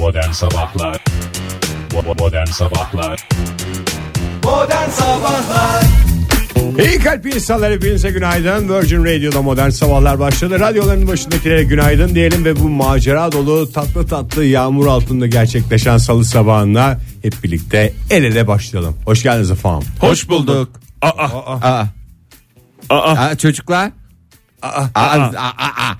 [0.00, 1.04] Modern Sabahlar
[2.18, 3.28] Modern Sabahlar
[4.44, 5.84] Modern Sabahlar
[6.84, 8.68] İyi kalp insanlar hepinize günaydın.
[8.68, 10.60] Virgin Radio'da modern sabahlar başladı.
[10.60, 17.00] Radyoların başındakilere günaydın diyelim ve bu macera dolu tatlı tatlı yağmur altında gerçekleşen salı sabahında
[17.22, 18.96] hep birlikte el ele başlayalım.
[19.04, 19.88] Hoş geldiniz efendim.
[20.00, 20.70] Hoş bulduk.
[21.02, 21.84] Aa, Aa,
[22.90, 23.12] aa.
[23.12, 23.90] aa, çocuklar.
[24.62, 25.94] Aa, aa, aa,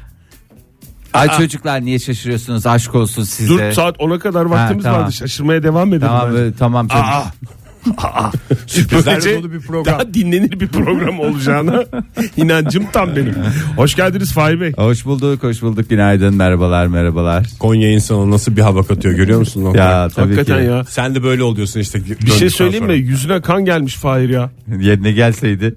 [1.14, 1.18] aa.
[1.18, 2.66] Ay çocuklar niye şaşırıyorsunuz?
[2.66, 3.48] Aşk olsun size.
[3.48, 5.00] Dur saat 10'a kadar vaktimiz tamam.
[5.00, 5.12] vardı.
[5.12, 6.08] Şaşırmaya devam edelim.
[6.08, 6.56] Tamam bence.
[6.58, 7.04] tamam canım.
[8.66, 9.84] Sürprizlerle Böylece dolu bir program.
[9.94, 11.84] Daha dinlenir bir program olacağına
[12.36, 13.34] inancım tam benim.
[13.76, 14.72] Hoş geldiniz Fahir Bey.
[14.76, 15.90] Hoş bulduk, hoş bulduk.
[15.90, 17.46] Günaydın, merhabalar, merhabalar.
[17.58, 19.74] Konya insanı nasıl bir hava katıyor görüyor musun?
[19.74, 20.70] Ya tabii Hakikaten ki.
[20.70, 20.84] ya.
[20.84, 22.00] Sen de böyle oluyorsun işte.
[22.20, 22.94] Bir şey söyleyeyim mi?
[22.94, 24.50] Yüzüne kan gelmiş Fahir ya.
[24.80, 25.74] Yerine gelseydi.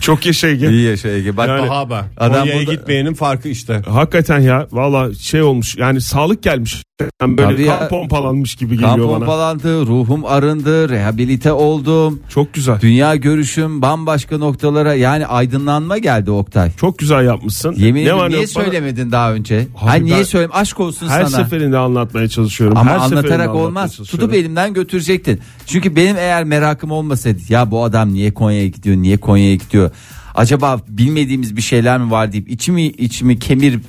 [0.00, 0.70] Çok yaşa Ege.
[0.70, 1.36] İyi yaşa Ege.
[1.36, 2.02] Bak Yani- Haber.
[2.16, 3.82] Adam Konya'ya burada- gitmeyenin farkı işte.
[3.88, 4.66] Hakikaten ya.
[4.72, 5.76] Valla şey olmuş.
[5.76, 6.82] Yani sağlık gelmiş.
[7.22, 7.88] Yani böyle Tabii kan ya.
[7.88, 9.18] pompalanmış gibi kan geliyor bana.
[9.18, 12.20] pompalandı, ruhum arındı, rehabilite oldum.
[12.28, 12.80] Çok güzel.
[12.80, 16.70] Dünya görüşüm bambaşka noktalara yani aydınlanma geldi Oktay.
[16.76, 17.74] Çok güzel yapmışsın.
[17.78, 19.66] Yemin ederim niye yok bana- söylemedin daha önce?
[19.76, 20.50] Hayır niye ben- söyleyeyim?
[20.54, 21.44] Aşk olsun Her sana.
[21.44, 22.76] seferinde anlatmaya çalışıyorum.
[22.76, 23.96] Ama Her seferinde anlatarak anlatmaya olmaz.
[23.96, 24.26] çalışıyorum.
[24.28, 25.40] Tutup elimden götürecektin.
[25.66, 29.90] Çünkü benim eğer merakım olmasaydı ya bu adam niye Konya'ya gidiyor, niye Konya'ya gidiyor?
[30.34, 33.82] Acaba bilmediğimiz bir şeyler mi var deyip içimi içimi kemirip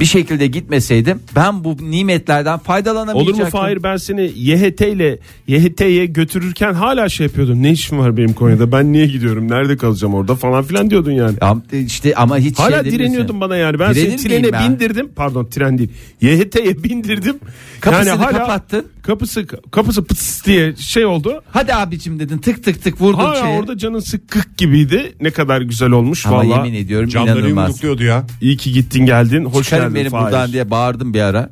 [0.00, 3.34] bir şekilde gitmeseydim ben bu nimetlerden faydalanamayacaktım.
[3.40, 7.62] Olur mu Fahir ben seni YHT ile YHT'ye götürürken hala şey yapıyordum.
[7.62, 11.36] Ne işim var benim Konya'da ben niye gidiyorum nerede kalacağım orada falan filan diyordun yani.
[11.38, 13.78] Am- işte ama hiç Hala şey direniyordun bana yani.
[13.78, 14.72] Ben Direnir seni trene ben?
[14.72, 15.08] bindirdim.
[15.16, 15.90] Pardon tren değil.
[16.20, 17.36] YHT'ye bindirdim.
[17.80, 18.86] Kapısını yani hala kapattın.
[19.02, 21.42] Kapısı kapısı pıts diye şey oldu.
[21.50, 23.58] Hadi abicim dedin tık tık tık vurdun Hala şeye.
[23.58, 25.12] orada canın sıkkık gibiydi.
[25.20, 26.56] Ne kadar güzel olmuş Ama valla.
[26.56, 27.68] yemin ediyorum Camları inanılmaz.
[27.68, 28.26] yumrukluyordu ya.
[28.40, 29.44] İyi ki gittin geldin.
[29.44, 30.24] Hoş Çıkarın geldin beni Fahir.
[30.24, 31.50] buradan diye bağırdım bir ara.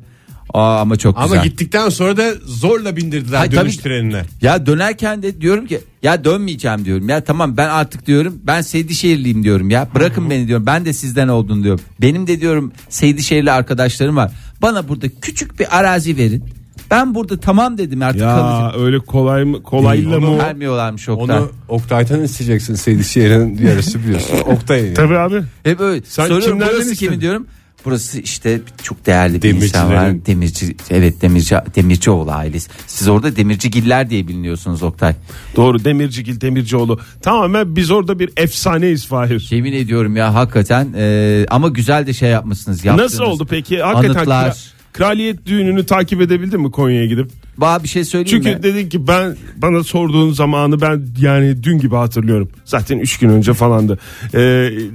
[0.53, 1.43] Aa, ama çok Ama güzel.
[1.43, 4.21] gittikten sonra da zorla bindirdiler Hayır, dönüş tabii- trenine.
[4.41, 7.09] Ya dönerken de diyorum ki ya dönmeyeceğim diyorum.
[7.09, 9.87] Ya tamam ben artık diyorum ben Seydişehirliyim diyorum ya.
[9.95, 10.65] Bırakın beni diyorum.
[10.65, 11.81] Ben de sizden oldum diyorum.
[12.01, 14.31] Benim de diyorum Seydişehirli arkadaşlarım var.
[14.61, 16.43] Bana burada küçük bir arazi verin.
[16.91, 18.85] Ben burada tamam dedim artık Ya kalacağım.
[18.85, 20.31] öyle kolay mı kolayla mı?
[20.35, 20.37] o?
[20.37, 21.37] Vermiyorlarmış Oktay.
[21.37, 24.37] Onu Oktay'dan isteyeceksin Seydişehir'in yarısı biliyorsun.
[24.45, 24.93] Oktay.
[24.93, 25.43] Tabii abi.
[25.63, 26.01] Hep öyle.
[26.07, 27.09] Sen Soruyorum kimlerden burası istedin?
[27.11, 27.47] kimi diyorum.
[27.85, 30.25] Burası işte çok değerli bir insan var.
[30.25, 32.69] Demirci evet Demirci Demircioğlu ailesi.
[32.87, 35.15] Siz orada Demircigiller diye biliniyorsunuz Oktay.
[35.55, 36.99] Doğru Demircigil Demircioğlu.
[37.21, 39.47] Tamamen biz orada bir efsaneyiz Fahir.
[39.51, 42.85] Yemin ediyorum ya hakikaten e, ama güzel de şey yapmışsınız.
[42.85, 43.81] Nasıl oldu peki?
[43.81, 44.76] Hakikaten Anıtlar.
[44.97, 47.27] Kra- kraliyet düğününü takip edebildin mi Konya'ya gidip?
[47.57, 48.63] Bana bir şey söyleyeyim Çünkü mi?
[48.63, 52.49] dedin ki ben bana sorduğun zamanı ben yani dün gibi hatırlıyorum.
[52.65, 53.99] Zaten 3 gün önce falandı.
[54.33, 54.37] Ee,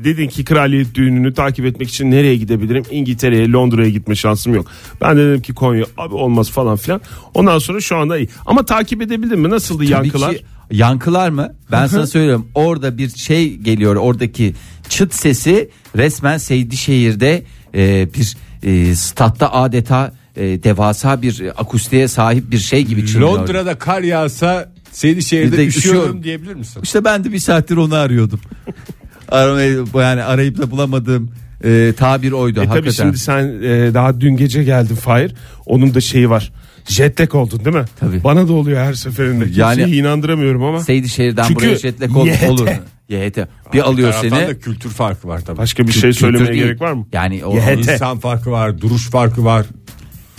[0.05, 2.85] dedin ki kraliyet düğününü takip etmek için nereye gidebilirim?
[2.91, 4.67] İngiltere'ye, Londra'ya gitme şansım yok.
[5.01, 7.01] Ben de dedim ki Konya abi olmaz falan filan.
[7.35, 8.29] Ondan sonra şu anda iyi.
[8.47, 9.51] Ama takip edebildin mi?
[9.51, 10.37] Nasıldı Tabii yankılar?
[10.37, 11.55] ki yankılar mı?
[11.73, 12.47] Ben sana söylüyorum.
[12.55, 13.97] Orada bir şey geliyor.
[13.97, 14.55] Oradaki
[14.89, 17.43] çıt sesi resmen Seydişehir'de
[17.75, 23.31] e, bir e, statta adeta e, devasa bir akustiğe sahip bir şey gibi çınlıyor.
[23.39, 26.23] Londra'da kar yağsa Seydişehir'de Bir de üşüyorum üşüyorum.
[26.25, 26.81] diyebilir misin?
[26.83, 28.41] İşte ben de bir saattir onu arıyordum.
[29.29, 31.31] Aramayı yani arayıp da bulamadığım
[31.65, 33.05] e, tabir oydu E tabii hakikaten.
[33.05, 35.35] şimdi sen e, daha dün gece geldin Fahir.
[35.67, 36.53] Onun da şeyi var.
[36.89, 37.85] Jet lag oldun değil mi?
[38.01, 38.25] Tabii.
[38.25, 39.45] Bana da oluyor her seferinde.
[39.61, 40.81] Yani- Kimseyi inandıramıyorum ama.
[40.81, 42.49] Seydişehir'den Çünkü buraya ol, YHT.
[42.51, 42.69] olur.
[43.13, 43.39] YHT.
[43.73, 44.49] Bir alıyor taraftan seni.
[44.49, 45.59] da kültür farkı var tabii.
[45.59, 46.63] Başka bir şey Kültür söylemeye değil.
[46.65, 47.07] gerek var mı?
[47.13, 47.79] Yani o, YHT.
[47.89, 49.67] İnsan farkı var, duruş farkı var.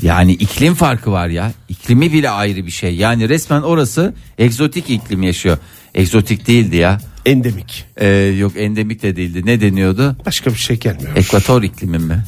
[0.02, 1.52] Yani iklim farkı var ya.
[1.70, 2.96] İklimi bile ayrı bir şey.
[2.96, 5.58] Yani resmen orası egzotik iklim yaşıyor.
[5.96, 6.98] Egzotik değildi ya.
[7.26, 7.86] Endemik.
[7.98, 8.08] Ee,
[8.40, 9.42] yok endemik de değildi.
[9.46, 10.16] Ne deniyordu?
[10.26, 11.16] Başka bir şey gelmiyor.
[11.16, 12.24] Ekvator iklimi mi?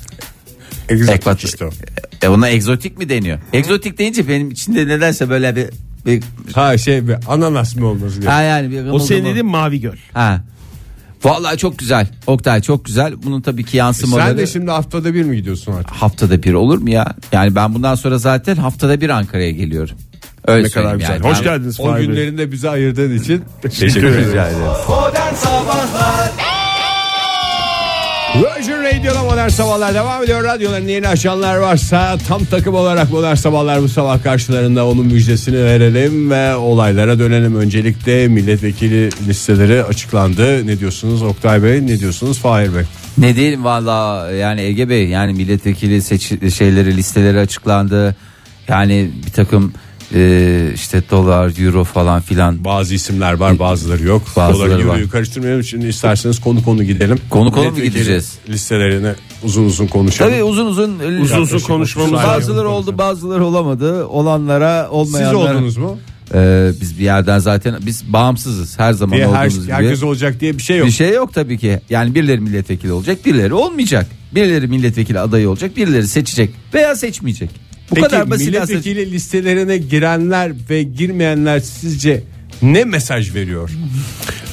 [0.90, 1.48] Egzotik Ekvator.
[1.50, 1.70] işte o.
[2.22, 3.40] E ona egzotik mi deniyor?
[3.54, 5.70] Egzotik deyince benim içinde nedense böyle bir,
[6.06, 6.24] bir
[6.54, 8.34] Ha şey bir ananas mı olması gerekiyor?
[8.34, 9.96] ha yani bir O senin dediğin Mavi Göl.
[10.14, 10.42] Ha.
[11.24, 12.08] Vallahi çok güzel.
[12.28, 13.14] Oktay çok güzel.
[13.24, 15.96] Bunun tabii ki yansımaları Sen de şimdi haftada bir mi gidiyorsun artık?
[15.96, 17.16] haftada bir olur mu ya?
[17.32, 19.96] Yani ben bundan sonra zaten haftada bir Ankara'ya geliyorum.
[20.48, 21.14] Öyle Ne kadar söyleyeyim güzel.
[21.14, 21.32] yani.
[21.32, 22.06] Hoş Ben- geldiniz O Fahir Bey.
[22.08, 24.30] günlerinde bize ayırdığın için Teşekkür ederim.
[24.30, 24.62] Rica ederim.
[24.90, 26.32] Modern Sabahlar
[28.36, 28.75] Virgin
[29.06, 30.44] Radio'da modern sabahlar devam ediyor.
[30.44, 36.32] Radyolarını yeni açanlar varsa tam takım olarak modern sabahlar bu sabah karşılarında onun müjdesini verelim
[36.32, 37.56] ve olaylara dönelim.
[37.56, 40.68] Öncelikle milletvekili listeleri açıklandı.
[40.68, 41.88] Ne diyorsunuz Oktay Bey?
[41.88, 42.84] Ne diyorsunuz Fahir Bey?
[43.18, 48.16] Ne diyelim valla yani Ege Bey yani milletvekili seç şeyleri listeleri açıklandı.
[48.68, 49.74] Yani bir takım
[50.14, 54.22] e, işte dolar, euro falan filan Bazı isimler var bazıları yok.
[54.36, 54.94] Bazıları Doları var.
[54.94, 55.64] euroyu karıştırmayalım.
[55.64, 57.18] Şimdi isterseniz konu konu gidelim.
[57.30, 58.34] Konu konu mu Milletvekili gideceğiz?
[58.50, 60.32] Listelerine uzun uzun konuşalım.
[60.32, 64.06] Tabii uzun uzun Uzun uzun Yaklaşık konuşmamız otuz saniye bazıları oldu bazıları olamadı.
[64.06, 65.38] Olanlara Siz olmayanlara.
[65.56, 65.98] oldunuz mu?
[66.34, 69.74] Ee, biz bir yerden zaten biz bağımsızız her zaman Diye her, olduğumuz gibi.
[69.74, 70.88] herkes olacak diye bir şey yok.
[70.88, 71.80] Bir şey yok tabii ki.
[71.90, 74.08] Yani birileri milletvekili olacak, birileri olmayacak.
[74.36, 77.50] Birileri milletvekili adayı olacak, birileri seçecek veya seçmeyecek.
[77.92, 78.66] Bu Peki kadar basit aslında.
[78.66, 82.24] milletvekili listelerine girenler ve girmeyenler sizce
[82.62, 83.70] ne mesaj veriyor?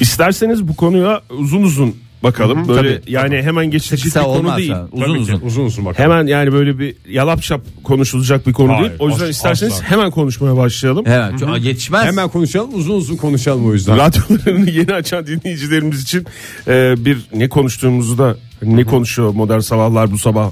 [0.00, 2.68] İsterseniz bu konuya uzun uzun bakalım.
[2.68, 3.12] Böyle Tabii.
[3.12, 4.70] yani hemen geçilecek Kısa bir konu olmaz değil.
[4.70, 5.40] ha, uzun Tabii ki, uzun.
[5.46, 6.10] uzun uzun bakalım.
[6.10, 8.92] Hemen yani böyle bir yalap şap konuşulacak bir konu Hayır, değil.
[8.98, 9.84] O yüzden asla, isterseniz asla.
[9.90, 11.06] hemen konuşmaya başlayalım.
[11.06, 12.04] Hemen çok yetişmez.
[12.06, 13.96] Hemen konuşalım uzun uzun konuşalım o yüzden.
[13.98, 16.26] Radyolarını yeni açan dinleyicilerimiz için
[16.68, 20.50] e, bir ne konuştuğumuzu da ne konuşuyor modern sabahlar bu sabah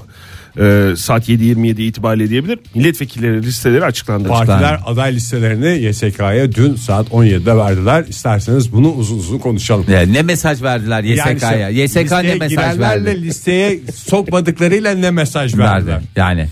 [0.59, 2.59] e, saat 7.27 itibariyle diyebilir.
[2.75, 4.27] Milletvekilleri listeleri açıklandı.
[4.27, 8.05] Partiler aday listelerini YSK'ya dün saat 17'de verdiler.
[8.09, 9.85] İsterseniz bunu uzun uzun konuşalım.
[9.91, 11.55] Ya ne mesaj verdiler YSK'ya?
[11.69, 13.21] Yani YSK ne mesaj verdi?
[13.21, 15.93] listeye sokmadıklarıyla ne mesaj verdiler?
[15.93, 16.03] Verdi.
[16.15, 16.47] Yani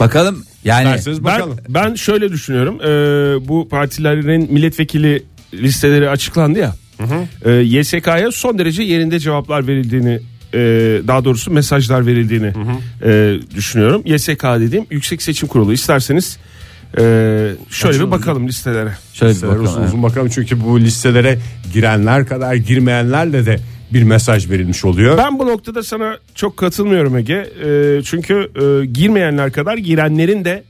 [0.00, 1.56] bakalım yani İsterseniz Ben, bakalım.
[1.68, 2.80] ben şöyle düşünüyorum.
[2.80, 5.22] E, bu partilerin milletvekili
[5.54, 6.74] listeleri açıklandı ya.
[7.44, 10.20] E, YSK'ya son derece yerinde cevaplar verildiğini
[10.54, 10.58] e,
[11.08, 12.52] daha doğrusu mesajlar verildiğini
[13.04, 14.02] e, düşünüyorum.
[14.04, 15.72] YSK dediğim Yüksek Seçim Kurulu.
[15.72, 16.38] İsterseniz
[16.98, 17.02] e,
[17.70, 18.92] şöyle bir bakalım listelere.
[19.12, 19.72] şöyle bir Listelere bakalım.
[19.72, 21.38] uzun uzun bakalım çünkü bu listelere
[21.72, 23.60] girenler kadar girmeyenlerle de
[23.92, 25.18] bir mesaj verilmiş oluyor.
[25.18, 27.34] Ben bu noktada sana çok katılmıyorum Ege.
[27.64, 30.64] E, çünkü e, girmeyenler kadar girenlerin de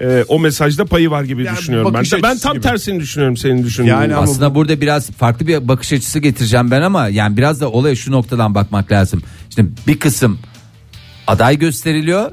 [0.00, 1.94] e, o mesajda payı var gibi Yani düşünüyorum.
[1.94, 2.62] Ben, de, ben tam gibi.
[2.62, 3.88] tersini düşünüyorum senin düşündüğün.
[3.88, 7.96] Yani Aslında burada biraz farklı bir bakış açısı getireceğim ben ama yani biraz da olaya
[7.96, 9.22] şu noktadan bakmak lazım.
[9.54, 10.38] Şimdi bir kısım
[11.26, 12.30] aday gösteriliyor.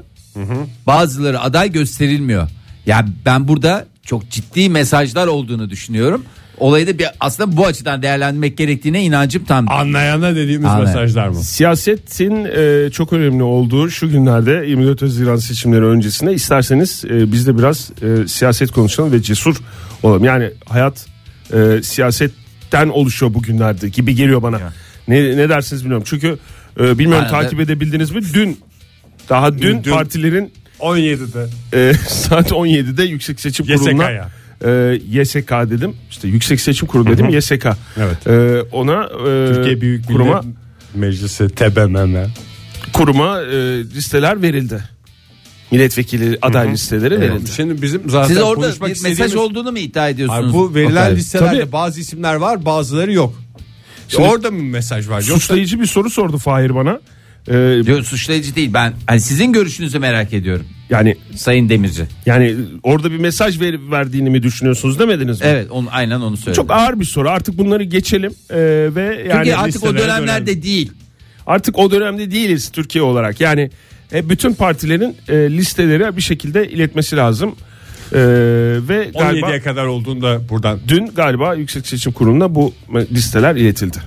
[0.86, 2.48] Bazıları aday gösterilmiyor.
[2.86, 6.24] Yani ben burada çok ciddi mesajlar olduğunu düşünüyorum.
[6.58, 9.68] Olayı da bir aslında bu açıdan değerlendirmek gerektiğine inancım tam.
[9.70, 10.86] Anlayana dediğimiz Anlayan.
[10.86, 11.42] mesajlar mı?
[11.42, 17.58] Siyasetin e, çok önemli olduğu şu günlerde 24 Haziran seçimleri öncesinde isterseniz e, biz de
[17.58, 19.56] biraz e, siyaset konuşalım ve cesur
[20.02, 20.24] olalım.
[20.24, 21.06] Yani hayat
[21.52, 24.58] e, siyasetten oluşuyor bugünlerde gibi geliyor bana.
[25.08, 26.04] Ne, ne dersiniz bilmiyorum.
[26.06, 26.38] Çünkü
[26.80, 27.42] e, bilmiyorum Aynen.
[27.42, 28.20] takip edebildiniz mi?
[28.34, 28.60] Dün
[29.28, 31.46] daha dün, Dün- partilerin 17'de.
[31.88, 34.28] e, saat 17'de Yüksek Seçim Kurulu'na YSK'ya.
[34.64, 35.96] E, YSK dedim.
[36.10, 37.66] İşte Yüksek Seçim Kurulu dedim YSK.
[37.96, 38.26] Evet.
[38.26, 40.44] E, ona e, Türkiye Büyük kuruma Millet
[40.94, 42.16] Meclisi TBMM.
[42.92, 44.84] kuruma e, listeler verildi.
[45.70, 47.50] Milletvekili aday listeleri verildi.
[47.56, 49.36] Şimdi bizim zaten Siz orada konuşmak bir mesaj istediğimiz...
[49.36, 50.46] olduğunu mu iddia ediyorsunuz?
[50.46, 51.16] Ay, bu verilen Oktay?
[51.16, 51.72] listelerde Tabii.
[51.72, 53.34] bazı isimler var bazıları yok.
[54.08, 55.18] Şimdi- Orada mı mesaj var?
[55.20, 57.00] Yoksa Suçlayıcı bir soru sordu Fahir bana.
[57.48, 57.56] E,
[57.86, 62.04] Yok, suçlayıcı değil ben hani sizin görüşünüzü merak ediyorum yani Sayın Demirci.
[62.26, 65.46] yani orada bir mesaj ver, verdiğini mi düşünüyorsunuz demediniz mi?
[65.50, 66.62] Evet onu aynen onu söyledim.
[66.62, 67.30] Çok ağır bir soru.
[67.30, 68.56] Artık bunları geçelim E,
[68.94, 70.62] ve yani Çünkü artık o dönemlerde dönelim.
[70.62, 70.92] değil.
[71.46, 73.40] Artık o dönemde değiliz Türkiye olarak.
[73.40, 73.70] Yani
[74.12, 77.54] e, bütün partilerin e, listeleri bir şekilde iletmesi lazım.
[78.12, 78.18] E,
[78.88, 80.78] ve galiba 17'ye kadar olduğunda buradan.
[80.88, 82.72] dün galiba Yüksek Seçim Kurulu'na bu
[83.12, 83.98] listeler iletildi.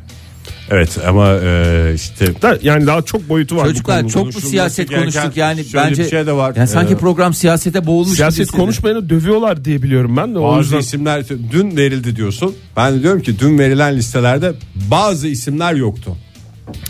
[0.72, 3.64] Evet ama e, işte Da, yani daha çok boyutu var.
[3.66, 4.10] bu Çocuklar konunun.
[4.10, 6.54] çok bu konuşulması siyaset konuştuk yani bence bir şey de var.
[6.56, 10.40] Yani sanki Ee, program siyasete boğulmuş Siyaset konuşmayanı dövüyorlar diye biliyorum ben de.
[10.40, 12.56] O bazı yüzden isimler dün verildi diyorsun.
[12.78, 16.18] Ben de diyorum ki dün verilen listelerde bazı isimler yoktu.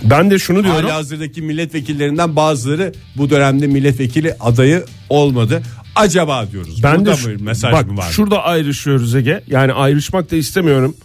[0.03, 0.81] ben de şunu diyorum.
[0.81, 5.61] Hali hazırdaki milletvekillerinden bazıları bu dönemde milletvekili adayı olmadı.
[5.95, 6.83] Acaba diyoruz.
[6.83, 8.11] Ben Burada de şu- mı mesaj bak mı var?
[8.11, 9.43] şurada ayrışıyoruz Ege.
[9.47, 10.95] Yani ayrışmak da istemiyorum.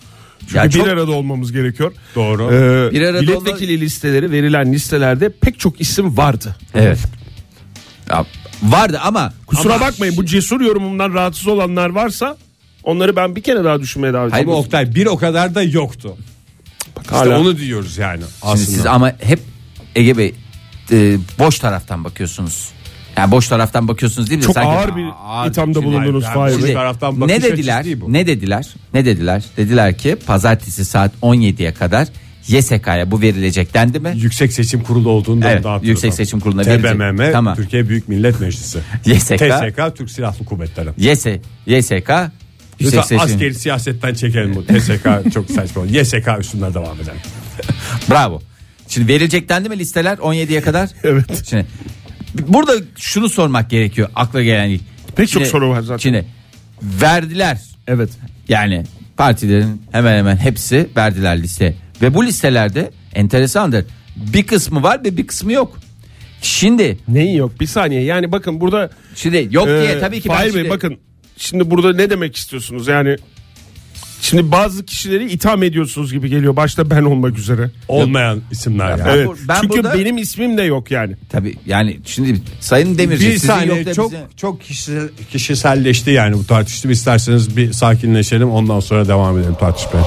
[0.47, 1.93] Çünkü Ya bir çok- arada olmamız gerekiyor.
[2.15, 2.45] Doğru.
[2.53, 6.57] Ee, Bir arada milletvekili listeleri verilen listelerde pek çok isim vardı.
[6.75, 6.99] Evet.
[8.11, 8.25] Ya,
[8.63, 12.37] vardı ama Kusura ama- bakmayın bu cesur yorumumdan rahatsız olanlar varsa
[12.83, 14.53] onları ben bir kere daha düşünmeye davet ediyorum.
[14.53, 16.17] Oktay bir o kadar da yoktu.
[17.03, 18.57] İşte hala- onu diyoruz yani Şimdi aslında.
[18.67, 19.41] siz ama hep
[19.97, 20.35] Ege Bey
[20.93, 22.69] e, boş taraftan bakıyorsunuz.
[23.17, 24.45] Yani boş taraftan bakıyorsunuz değil mi?
[24.47, 26.61] Çok Sanki- ağır bir Ağır- ithamda Şimdi- bulundunuz Fahir Bey.
[26.61, 27.85] Şimdi taraftan bakış ne açısı dediler?
[27.85, 28.13] değil bu.
[28.13, 28.75] Ne dediler?
[28.95, 29.45] Ne dediler?
[29.57, 32.09] Dediler ki pazartesi saat 17'ye kadar
[32.49, 34.13] YSK'ya bu verilecek dendi mi?
[34.17, 36.91] Yüksek Seçim Kurulu olduğunda Evet, da Yüksek Seçim Kurulu'na verecek.
[36.91, 37.57] TBMM Tamam.
[37.57, 38.79] Türkiye Büyük Millet Meclisi.
[39.07, 40.89] YSK TSK Türk Silahlı Kuvvetleri.
[40.97, 41.27] YS,
[41.67, 42.31] YSK
[42.81, 43.21] Yüksek Lütfen Seçim.
[43.21, 44.65] askeri siyasetten çekelim bu.
[44.67, 45.83] TSK çok saçma.
[45.87, 47.21] YSK üstünden devam edelim.
[48.11, 48.43] Bravo.
[48.89, 50.91] Şimdi verilecek dendi mi listeler 17'ye kadar?
[51.05, 51.45] Evet.
[51.51, 51.67] Şimdi
[52.35, 54.83] burada şunu sormak gerekiyor akla gelen ilk.
[55.17, 55.97] Pek çok Şimdi- soru var zaten.
[55.99, 56.25] Şimdi
[56.83, 57.59] verdiler.
[57.87, 58.11] Evet.
[58.49, 58.85] Yani
[59.17, 61.75] partilerin hemen hemen hepsi verdiler liste.
[62.03, 63.85] Ve bu listelerde enteresandır.
[64.17, 65.79] Bir kısmı var ve bir kısmı yok.
[66.43, 67.61] Şimdi Neyi yok?
[67.61, 68.03] Bir saniye.
[68.03, 70.99] Yani bakın burada şimdi yok diye Ee, tabii ki ben Fahir Bey şimdi- bakın
[71.37, 72.89] şimdi burada ne demek istiyorsunuz?
[72.89, 73.17] Yani
[74.21, 76.57] Şimdi bazı kişileri itham ediyorsunuz gibi geliyor.
[76.57, 77.71] Başta ben olmak üzere.
[77.89, 79.03] Olmayan isimler yani.
[79.11, 79.29] Evet.
[79.49, 81.17] ben Çünkü burada- benim ismim de yok yani.
[81.31, 86.35] Tabii yani şimdi Sayın Demirci Bir sizin saniye da çok bize- çok kişisel, kişiselleşti yani
[86.37, 86.91] bu tartışma.
[86.91, 90.05] İsterseniz bir sakinleşelim ondan sonra devam edelim tartışmaya.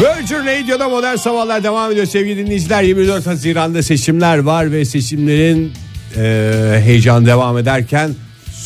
[0.00, 2.82] Virgin Radio'da modern sabahlar devam ediyor sevgili dinleyiciler.
[2.82, 5.72] 24 Haziran'da seçimler var ve seçimlerin
[6.16, 8.10] e, heyecanı devam ederken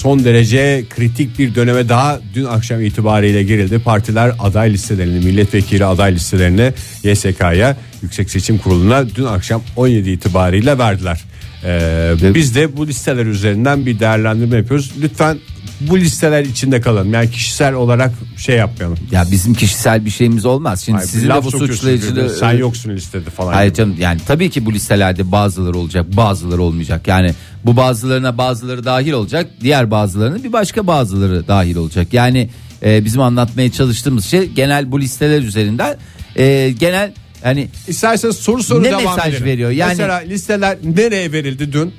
[0.01, 3.79] son derece kritik bir döneme daha dün akşam itibariyle girildi.
[3.79, 6.73] Partiler aday listelerini, milletvekili aday listelerini
[7.05, 11.21] YSK'ya, Yüksek Seçim Kurulu'na dün akşam 17 itibariyle verdiler.
[11.65, 14.93] E, biz de bu listeler üzerinden bir değerlendirme yapıyoruz.
[15.03, 15.39] Lütfen
[15.81, 17.13] bu listeler içinde kalalım.
[17.13, 18.99] Yani kişisel olarak şey yapmayalım.
[19.11, 20.83] ya bizim kişisel bir şeyimiz olmaz.
[20.85, 23.53] Şimdi Hayır, sizin de bu suçlayıcılığı sen yoksun listede falan.
[23.53, 27.35] Hayır canım yani tabii ki bu listelerde bazıları olacak bazıları olmayacak yani
[27.65, 32.51] bu bazılarına bazıları dahil olacak diğer bazılarına bir başka bazıları dahil olacak yani
[32.85, 35.97] e, bizim anlatmaya çalıştığımız şey genel bu listeler üzerinden
[36.37, 37.13] e, genel
[37.45, 39.45] yani İsterseniz soru soru Ne devam mesaj edelim.
[39.47, 39.71] veriyor?
[39.71, 41.93] Yani- Mesela listeler nereye verildi dün?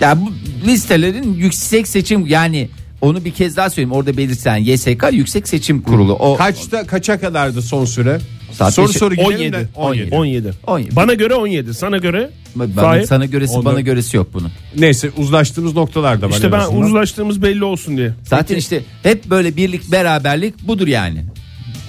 [0.00, 0.32] ya bu
[0.66, 6.12] listelerin yüksek seçim yani onu bir kez daha söyleyeyim orada belirtilen YSK Yüksek Seçim Kurulu
[6.14, 8.18] o Kaçta kaça kadardı son süre?
[8.52, 9.52] Saat soru beşi- soru gidelim 17.
[9.52, 10.14] de 17.
[10.14, 10.52] 17.
[10.66, 10.96] 17.
[10.96, 11.74] Bana göre 17.
[11.74, 12.30] Sana göre?
[12.54, 13.04] bana, Fahir?
[13.04, 14.50] sana göresi bana göresi yok bunun.
[14.78, 16.30] Neyse uzlaştığımız noktalar da var.
[16.32, 16.82] İşte en ben azından.
[16.82, 18.12] uzlaştığımız belli olsun diye.
[18.24, 21.24] Zaten işte hep böyle birlik beraberlik budur yani.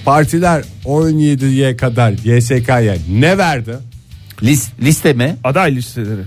[0.05, 3.75] Partiler 17'ye kadar YSK'ya ne verdi?
[4.43, 5.35] Lis, liste mi?
[5.43, 6.21] Aday listeleri.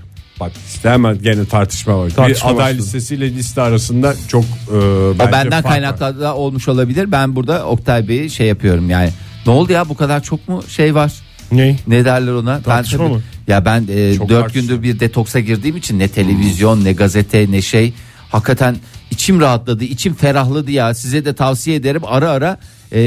[0.44, 2.10] Bak işte hemen gene tartışma var.
[2.10, 2.82] Tartışma bir aday başladı.
[2.82, 7.12] listesiyle liste arasında çok e, O benden kaynaklı da olmuş olabilir.
[7.12, 9.10] Ben burada Oktay Bey'i şey yapıyorum yani.
[9.46, 11.12] Ne oldu ya bu kadar çok mu şey var?
[11.52, 11.76] Ne?
[11.86, 12.60] Ne derler ona?
[12.62, 13.22] Tartışma ben tabii- mı?
[13.48, 14.60] Ya ben e, Çok dört tartışma.
[14.60, 17.92] gündür bir detoksa girdiğim için ne televizyon ne gazete ne şey.
[18.30, 18.76] Hakikaten
[19.10, 20.94] içim rahatladı, içim ferahladı ya.
[20.94, 22.58] Size de tavsiye ederim ara ara
[22.92, 22.98] e,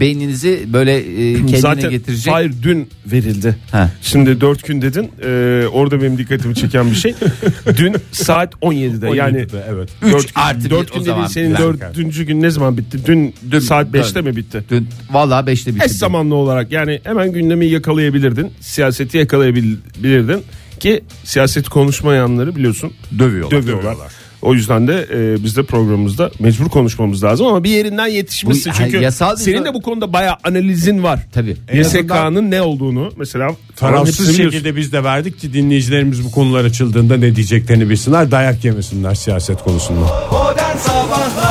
[0.00, 2.32] beyninizi böyle e, kendine Zaten getirecek.
[2.34, 3.56] hayır dün verildi.
[3.70, 3.90] Ha.
[4.02, 5.10] Şimdi dört gün dedin.
[5.24, 7.14] Ee, orada benim dikkatimi çeken bir şey.
[7.78, 9.16] dün saat 17'de.
[9.16, 9.88] Yani 17'de, evet.
[10.02, 12.78] Üç dört, artı bir dört o gün zaman dediğin senin bir dördüncü gün ne zaman
[12.78, 12.98] bitti?
[13.06, 14.24] Dün, Dün- saat 5'te dön.
[14.24, 14.64] mi bitti?
[14.70, 15.84] Dün vallahi beşte bitti.
[15.84, 18.50] Eş zamanlı olarak yani hemen gündemi yakalayabilirdin.
[18.60, 20.42] Siyaseti yakalayabilirdin.
[20.80, 23.62] Ki siyaseti konuşmayanları biliyorsun Dövüyorlar.
[23.62, 23.96] dövüyorlar.
[24.42, 28.72] O yüzden de e, biz de programımızda mecbur konuşmamız lazım ama bir yerinden yetişmişsin.
[28.72, 31.20] Bu- Çünkü yasal senin de bu konuda bayağı analizin var.
[31.32, 31.56] Tabii.
[31.74, 37.36] YSK'nın ne olduğunu mesela Tarafsız şekilde biz de verdik ki dinleyicilerimiz bu konular açıldığında ne
[37.36, 38.30] diyeceklerini bilsinler.
[38.30, 40.00] Dayak yemesinler siyaset konusunda.
[40.32, 41.45] Modern Sabahlar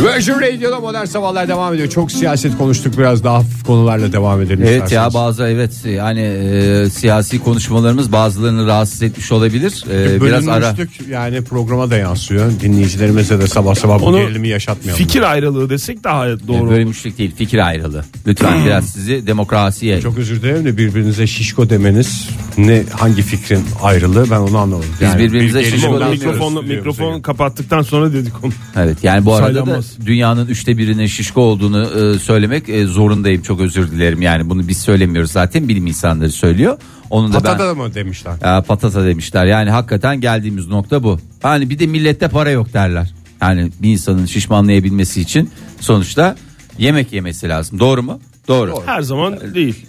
[0.00, 1.88] Virgin Radio'da modern sabahlar devam ediyor.
[1.88, 4.62] Çok siyaset konuştuk biraz daha hafif konularla devam edelim.
[4.62, 4.92] Evet isterseniz.
[4.92, 9.84] ya bazı evet yani e, siyasi konuşmalarımız bazılarını rahatsız etmiş olabilir.
[9.92, 10.74] E, biraz ara.
[11.10, 12.50] Yani programa da yansıyor.
[12.60, 15.04] Dinleyicilerimize de sabah sabah bu Onu gerilimi yaşatmayalım.
[15.04, 16.56] Fikir ayrılığı desek daha doğru.
[16.56, 18.04] Yani bölünmüşlük değil fikir ayrılığı.
[18.26, 20.00] Lütfen biraz sizi demokrasiye.
[20.00, 22.28] Çok özür dilerim de birbirinize şişko demeniz
[22.58, 24.90] ne hangi fikrin ayrılığı ben onu anlamadım.
[25.00, 26.24] Biz birbirimize bir şişko demiyoruz.
[26.60, 27.24] mikrofonu geldik.
[27.24, 28.52] kapattıktan sonra dedik onu.
[28.76, 29.89] Evet yani bu arada da Saylanmaz.
[30.06, 33.42] Dünyanın üçte birinin şişko olduğunu e, söylemek e, zorundayım.
[33.42, 36.78] Çok özür dilerim yani bunu biz söylemiyoruz zaten bilim insanları söylüyor.
[37.10, 38.34] Onu da ben Patada mı demişler?
[38.42, 39.46] Ya patata demişler.
[39.46, 41.18] Yani hakikaten geldiğimiz nokta bu.
[41.44, 43.14] Yani bir de millette para yok derler.
[43.42, 46.36] Yani bir insanın şişmanlayabilmesi için sonuçta
[46.78, 47.78] yemek yemesi lazım.
[47.78, 48.20] Doğru mu?
[48.48, 48.82] Doğru.
[48.86, 49.86] Her zaman değil.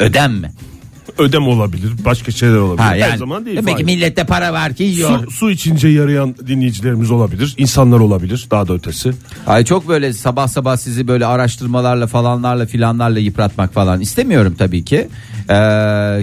[0.00, 0.52] Ödenme.
[1.18, 2.82] Ödem olabilir, başka şeyler olabilir.
[2.82, 3.56] Ha yani Her zaman değil.
[3.56, 5.24] demek ki millette para var ki yiyor.
[5.24, 7.54] Su, su içince yarayan dinleyicilerimiz olabilir.
[7.58, 8.46] insanlar olabilir.
[8.50, 9.12] Daha da ötesi.
[9.46, 14.96] Ay çok böyle sabah sabah sizi böyle araştırmalarla falanlarla filanlarla yıpratmak falan istemiyorum tabii ki.
[14.96, 15.54] Ee,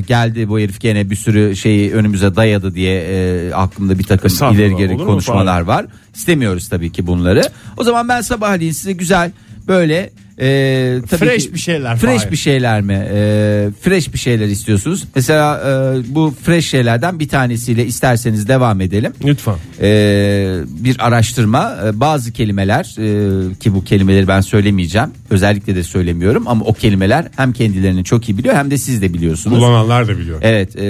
[0.07, 4.65] geldi bu herif gene bir sürü şeyi önümüze dayadı diye e, aklımda bir takım Estağfurullah,
[4.65, 5.85] ileri geri konuşmalar var.
[6.15, 7.41] İstemiyoruz tabii ki bunları.
[7.77, 9.31] O zaman ben sabahleyin size güzel
[9.67, 10.09] böyle
[10.39, 13.07] e, tabii Fresh ki- bir şeyler, Fresh bir şeyler mi?
[13.13, 15.03] E, fresh bir şeyler istiyorsunuz.
[15.15, 15.61] Mesela
[15.95, 19.13] e, bu fresh şeylerden bir tanesiyle isterseniz devam edelim.
[19.25, 19.55] Lütfen.
[19.81, 26.47] Ee, bir araştırma e, bazı kelimeler e, ki bu kelimeleri ben söylemeyeceğim özellikle de söylemiyorum
[26.47, 29.57] ama o kelimeler hem kendilerini çok iyi biliyor hem de siz de biliyorsunuz.
[29.57, 30.39] Kullananlar da biliyor.
[30.41, 30.81] Evet e,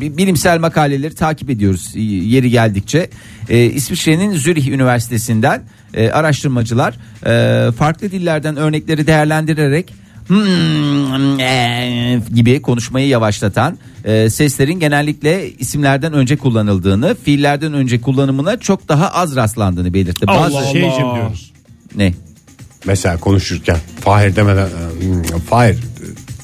[0.00, 3.10] bi- bilimsel makaleleri takip ediyoruz yeri geldikçe.
[3.48, 5.62] E, İsviçre'nin Zürih Üniversitesi'nden
[5.94, 6.94] e, araştırmacılar
[7.26, 9.94] e, farklı dillerden örnekleri değerlendirerek
[10.26, 18.88] "Hmm, eh" gibi konuşmayı yavaşlatan e, seslerin genellikle isimlerden önce kullanıldığını, fiillerden önce kullanımına çok
[18.88, 20.24] daha az rastlandığını belirtti.
[20.28, 20.64] Allah Bazı Allah.
[20.66, 21.52] Şeycim diyoruz.
[21.96, 22.12] ne?
[22.86, 24.68] Mesela konuşurken Fahir demeden
[25.00, 25.76] "Hmm, Fahir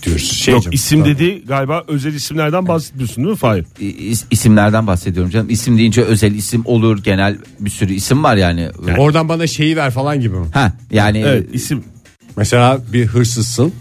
[0.03, 0.33] diyoruz.
[0.33, 1.15] Şey Yok canım, isim tamam.
[1.19, 3.65] dedi galiba özel isimlerden bahsetmiyorsun değil mi Fahir?
[3.81, 5.47] İ- isimlerden bahsediyorum canım.
[5.51, 8.69] İsim deyince özel isim olur, genel bir sürü isim var yani.
[8.99, 10.47] Oradan bana şeyi ver falan gibi mi?
[10.53, 11.85] Ha yani Evet isim
[12.37, 13.73] Mesela bir hırsızsın.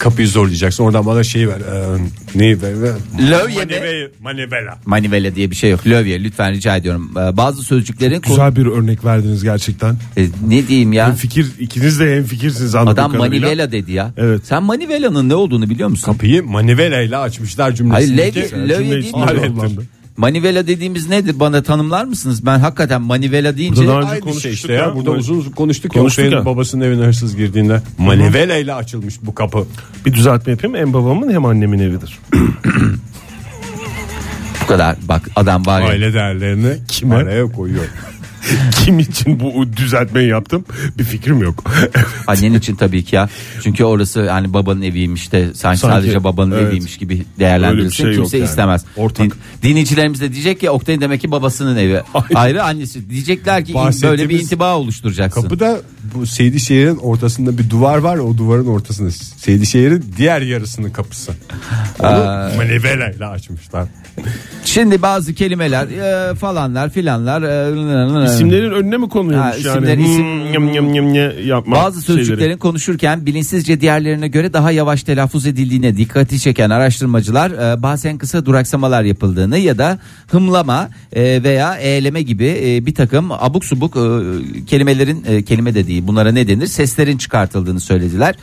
[0.00, 0.84] Kapıyı zorlayacaksın.
[0.84, 1.54] Oradan bana şeyi ver.
[1.60, 1.98] Ee,
[2.34, 2.82] neyi ver?
[2.82, 2.92] ver.
[3.30, 3.70] Lövye mi?
[3.70, 4.08] Manivela.
[4.20, 4.78] Manivela.
[4.86, 5.86] Manivela diye bir şey yok.
[5.86, 7.10] Lövye lütfen rica ediyorum.
[7.16, 9.96] Ee, Bazı sözcüklerin güzel bir örnek verdiniz gerçekten.
[10.16, 11.06] E, ne diyeyim ya?
[11.08, 13.40] Hem fikir ikiniz de hem fikirsiniz anladığım Adam kadarıyla.
[13.46, 14.12] manivela dedi ya.
[14.16, 14.40] Evet.
[14.44, 16.12] Sen manivelanın ne olduğunu biliyor musun?
[16.12, 18.68] Kapıyı manivela ile açmışlar Hayır cümlesindeki.
[18.68, 19.84] levye, değil mi?
[20.20, 21.40] Manivela dediğimiz nedir?
[21.40, 22.46] Bana tanımlar mısınız?
[22.46, 24.96] Ben hakikaten manivela deyince Burada daha önce şey işte ya.
[24.96, 26.44] Burada uzun uzun konuştuk, Konuştuk ya.
[26.44, 29.66] Babasının evine hırsız girdiğinde manivela ile açılmış bu kapı.
[30.06, 32.18] Bir düzeltme yapayım hem babamın hem annemin evidir.
[34.62, 34.96] bu kadar.
[35.08, 35.88] Bak adam var ya.
[35.88, 37.14] Aile değerlerini Kime?
[37.14, 37.84] araya koyuyor.
[38.84, 40.64] Kim için bu düzeltmeyi yaptım
[40.98, 41.64] bir fikrim yok.
[42.26, 43.28] Annen için tabii ki ya.
[43.62, 46.68] Çünkü orası yani babanın eviymiş de sanki, Sanki, sadece babanın evet.
[46.68, 48.04] eviymiş gibi değerlendirilsin.
[48.04, 48.48] Şey Kimse yani.
[48.48, 48.84] istemez.
[48.96, 49.26] Ortak.
[49.26, 49.32] Din-
[49.62, 52.02] dinleyicilerimiz de diyecek ki Oktay'ın demek ki babasının evi.
[52.34, 53.10] Ayrı annesi.
[53.10, 55.42] Diyecekler ki böyle bir intiba oluşturacaksın.
[55.42, 55.80] Kapıda
[56.14, 58.16] bu Seydişehir'in ortasında bir duvar var.
[58.16, 61.32] O duvarın ortasında Seydişehir'in diğer yarısının kapısı.
[62.00, 63.88] Onu manivela ile açmışlar.
[64.64, 69.84] Şimdi bazı kelimeler e, falanlar filanlar e, İsimlerin önüne mi konuyormuş Ha, yani?
[69.86, 72.58] isimler, isim- Hmm, yam, yam, yam, ye yapma Bazı sözcüklerin şeyleri.
[72.58, 79.02] konuşurken bilinçsizce diğerlerine göre daha yavaş telaffuz edildiğine dikkati çeken araştırmacılar e, bazen kısa duraksamalar
[79.02, 79.98] yapıldığını ya da
[80.32, 84.00] hımlama e, veya eğleme gibi e, bir takım abuk subuk e,
[84.64, 88.34] kelimelerin e, kelime de değil bunlara ne denir seslerin çıkartıldığını söylediler.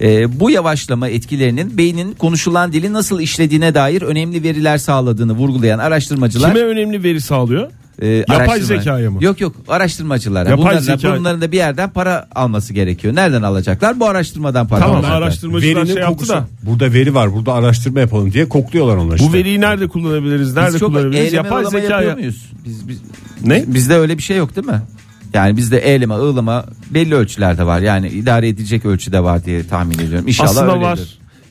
[0.00, 6.54] E, bu yavaşlama etkilerinin beynin konuşulan dili nasıl işlediğine dair önemli veriler sağladığını vurgulayan araştırmacılar
[6.54, 7.70] Kime önemli veri sağlıyor?
[8.02, 9.18] E, Yapay araştırma- zekaya mı?
[9.24, 10.48] Yok yok araştırmacılara.
[10.50, 13.14] Yapay bunların, zeka- bunların da bir yerden para alması gerekiyor.
[13.14, 14.00] Nereden alacaklar?
[14.00, 15.22] Bu araştırmadan para Tamam alacaklar.
[15.22, 16.32] araştırmacılar Verinin şey yaptı kokusu.
[16.32, 16.46] da.
[16.62, 17.32] Burada veri var.
[17.34, 19.28] Burada araştırma yapalım diye kokluyorlar onlar işte.
[19.28, 20.54] Bu veriyi nerede kullanabiliriz?
[20.54, 21.24] Nerede Biz çok kullanabiliriz?
[21.24, 21.90] eyleme Yapay zekaya.
[22.00, 22.50] yapıyor muyuz?
[22.64, 22.98] Biz, biz,
[23.44, 23.64] Ne?
[23.66, 24.82] Bizde öyle bir şey yok değil mi?
[25.34, 27.80] Yani bizde eyleme, ığlama belli ölçülerde var.
[27.80, 30.28] Yani idare edilecek ölçüde var diye tahmin ediyorum.
[30.28, 30.84] İnşallah Aslında öyledir.
[30.86, 30.98] var.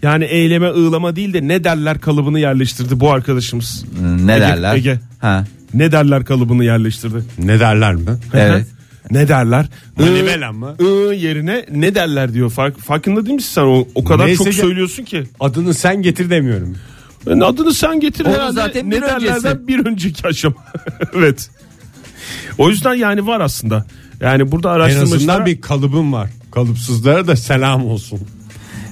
[0.03, 3.85] Yani eyleme ığlama değil de ne derler kalıbını yerleştirdi bu arkadaşımız.
[4.01, 4.75] Ne Ege- derler?
[4.75, 4.99] Ege.
[5.19, 5.45] Ha.
[5.73, 7.23] Ne derler kalıbını yerleştirdi.
[7.39, 8.01] Ne derler mi?
[8.33, 8.65] Evet.
[9.11, 9.65] ne derler?
[9.97, 10.75] Manivela mı?
[10.79, 10.83] I
[11.25, 12.49] yerine ne derler diyor.
[12.51, 13.61] Fark, farkında değil misin sen?
[13.61, 15.23] O, o kadar Neyse çok ki- söylüyorsun ki.
[15.39, 16.75] Adını sen getir demiyorum.
[17.27, 18.53] Ben adını sen getir Onu herhalde.
[18.53, 19.67] zaten ne bir derlerden öncesi.
[19.67, 20.55] bir önceki aşama.
[21.15, 21.49] evet.
[22.57, 23.85] O yüzden yani var aslında.
[24.21, 26.29] Yani burada En araştırmacılar azından bir kalıbım var.
[26.51, 28.19] Kalıpsızlara da selam olsun.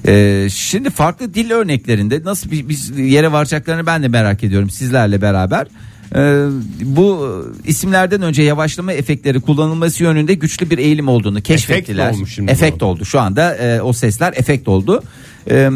[0.08, 5.22] Ee, şimdi farklı dil örneklerinde nasıl bir, bir yere varacaklarını ben de merak ediyorum sizlerle
[5.22, 5.68] beraber.
[6.16, 6.46] Ee,
[6.82, 7.28] bu
[7.66, 12.10] e, isimlerden önce yavaşlama efektleri kullanılması yönünde güçlü bir eğilim olduğunu keşfettiler.
[12.10, 13.06] mi olmuş şimdi efekt oldu.
[13.06, 15.04] Şu anda e, o sesler efekt oldu.
[15.50, 15.70] Ee,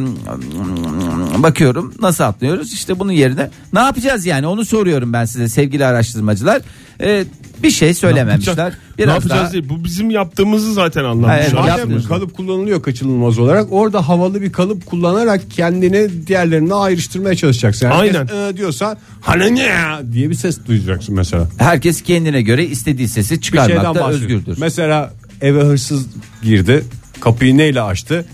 [1.43, 6.61] bakıyorum nasıl atlıyoruz işte bunun yerine ne yapacağız yani onu soruyorum ben size sevgili araştırmacılar.
[7.01, 7.23] Ee,
[7.63, 8.69] bir şey söylememişler.
[8.69, 9.69] ne Biraz yapacağız daha- değil.
[9.69, 11.47] Bu bizim yaptığımızı zaten anlamış.
[11.53, 17.85] Madem- kalıp kullanılıyor kaçınılmaz olarak orada havalı bir kalıp kullanarak kendini diğerlerinden ayrıştırmaya çalışacaksın.
[17.85, 18.13] Yani Aynen.
[18.19, 21.47] herkes, "Ee" diyorsa hani ne ya?" diye bir ses duyacaksın mesela.
[21.57, 24.57] Herkes kendine göre istediği sesi çıkarmakta özgürdür.
[24.59, 26.05] Mesela eve hırsız
[26.43, 26.83] girdi.
[27.19, 28.25] Kapıyı neyle açtı?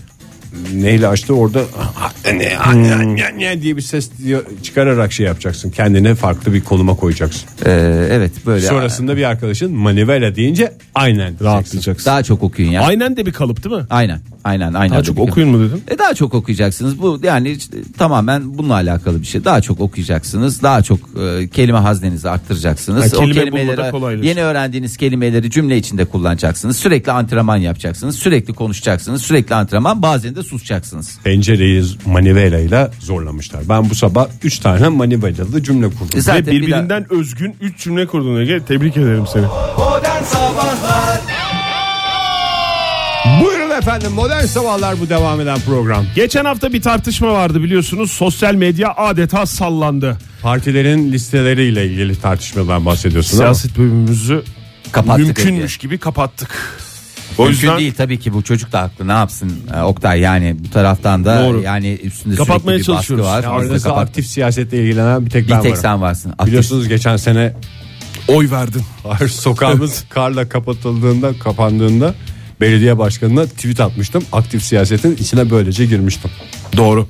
[0.74, 1.62] Neyle açtı orada
[2.24, 2.38] ne,
[2.74, 4.10] ne, ne, ne diye bir ses
[4.62, 5.70] çıkararak şey yapacaksın.
[5.70, 7.48] Kendine farklı bir konuma koyacaksın.
[7.66, 7.70] Ee,
[8.10, 8.66] evet böyle.
[8.66, 11.44] Sonrasında bir arkadaşın manivela deyince aynen diyeceksin.
[11.44, 12.10] Rahatlayacaksın.
[12.10, 12.82] Daha çok okuyun ya.
[12.82, 13.86] Aynen de bir kalıp değil mi?
[13.90, 14.20] Aynen.
[14.44, 14.74] Aynen.
[14.74, 14.94] Aynen.
[14.94, 15.82] Daha çok okuyun mu dedim?
[15.88, 17.02] E daha çok okuyacaksınız.
[17.02, 19.44] Bu yani işte tamamen bununla alakalı bir şey.
[19.44, 20.62] Daha çok okuyacaksınız.
[20.62, 23.02] Daha çok e, kelime haznenizi arttıracaksınız.
[23.12, 24.28] Ha, o kelime kelimeleri bulmada kolaylaşır.
[24.28, 26.76] yeni öğrendiğiniz kelimeleri cümle içinde kullanacaksınız.
[26.76, 28.16] Sürekli antrenman yapacaksınız.
[28.16, 29.22] Sürekli konuşacaksınız.
[29.22, 30.02] Sürekli antrenman.
[30.02, 31.18] Bazen de susacaksınız.
[31.24, 33.62] Pencereyi manivela ile zorlamışlar.
[33.68, 36.08] Ben bu sabah 3 tane manivelalı cümle kurdum.
[36.18, 38.60] E zaten Ve bir birbirinden özgün 3 cümle kurdun Ege.
[38.68, 39.46] Tebrik ederim seni.
[39.78, 41.20] Modern Sabahlar
[43.78, 46.04] efendim modern sabahlar bu devam eden program.
[46.14, 48.10] Geçen hafta bir tartışma vardı biliyorsunuz.
[48.10, 50.18] Sosyal medya adeta sallandı.
[50.42, 54.42] Partilerin listeleriyle ilgili tartışmadan bahsediyorsun Siyaset bölümümüzü
[54.92, 56.50] Kapattık mümkünmüş gibi kapattık.
[57.38, 59.08] O Mümkün yüzden değil tabii ki bu çocuk da haklı.
[59.08, 61.62] Ne yapsın e, Oktay yani bu taraftan da Doğru.
[61.62, 63.26] yani üstünde Kapatmaya sürekli bir baskı çalışıyoruz.
[63.26, 63.42] var.
[63.42, 65.82] Ya Aranızda aktif siyasetle ilgilenen bir tek Bir ben tek varım.
[65.82, 66.30] sen varsın.
[66.30, 67.54] Aktif- Biliyorsunuz geçen sene
[68.28, 68.82] oy verdin.
[69.28, 72.14] Sokağımız karla kapatıldığında kapandığında
[72.60, 74.24] belediye başkanına tweet atmıştım.
[74.32, 76.30] Aktif siyasetin içine böylece girmiştim.
[76.76, 77.08] Doğru.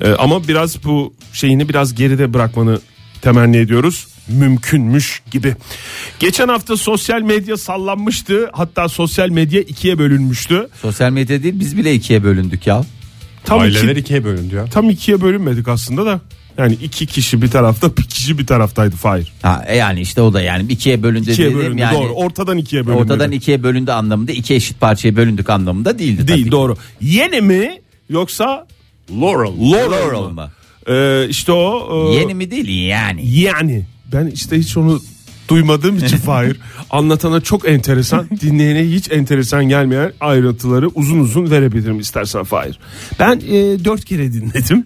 [0.00, 2.80] Ee, ama biraz bu şeyini biraz geride bırakmanı
[3.22, 4.06] temenni ediyoruz.
[4.28, 5.56] Mümkünmüş gibi.
[6.18, 8.50] Geçen hafta sosyal medya sallanmıştı.
[8.52, 10.68] Hatta sosyal medya ikiye bölünmüştü.
[10.82, 12.84] Sosyal medya değil biz bile ikiye bölündük ya.
[13.44, 14.64] Tam Aileler iki, ikiye bölündü ya.
[14.64, 16.20] tam ikiye bölünmedik aslında da.
[16.58, 19.32] Yani iki kişi bir tarafta bir kişi bir taraftaydı Fahir.
[19.42, 21.94] Ha, e yani işte o da yani ikiye bölündü İkiye dedim bölündü yani.
[21.98, 22.12] doğru.
[22.12, 23.02] Ortadan ikiye bölündü.
[23.02, 26.28] Ortadan ikiye bölündü anlamında iki eşit parçaya bölündük anlamında değildi.
[26.28, 26.50] Değil tabii.
[26.52, 26.76] doğru.
[27.00, 28.66] Yeni mi yoksa
[29.20, 29.52] Laurel.
[29.72, 30.30] Laurel, Laurel mı?
[30.32, 30.50] mı?
[30.88, 32.10] Ee, işte o.
[32.12, 33.30] e, Yeni mi değil yani.
[33.30, 35.00] Yani ben işte hiç onu
[35.48, 36.56] duymadığım için Fahir
[36.90, 42.78] anlatana çok enteresan dinleyene hiç enteresan gelmeyen ayrıntıları uzun uzun verebilirim istersen Fahir.
[43.18, 44.84] Ben e, dört kere dinledim.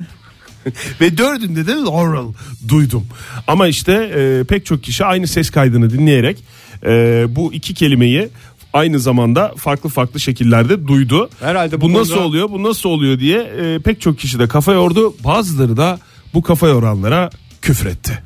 [1.01, 2.33] Ve dördünde de Laurel
[2.69, 3.07] duydum.
[3.47, 6.39] Ama işte e, pek çok kişi aynı ses kaydını dinleyerek
[6.87, 8.29] e, bu iki kelimeyi
[8.73, 11.31] aynı zamanda farklı farklı şekillerde duydu.
[11.41, 14.49] Herhalde bu bu, nasıl konuda- oluyor bu nasıl oluyor diye e, pek çok kişi de
[14.49, 15.15] kafa yordu.
[15.25, 15.99] Bazıları da
[16.35, 17.31] bu kafa yoranlara
[17.63, 18.23] küfretti.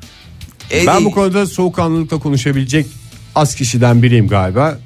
[0.72, 2.86] E, Ben bu konuda soğukkanlılıkla konuşabilecek
[3.34, 4.78] az kişiden biriyim galiba.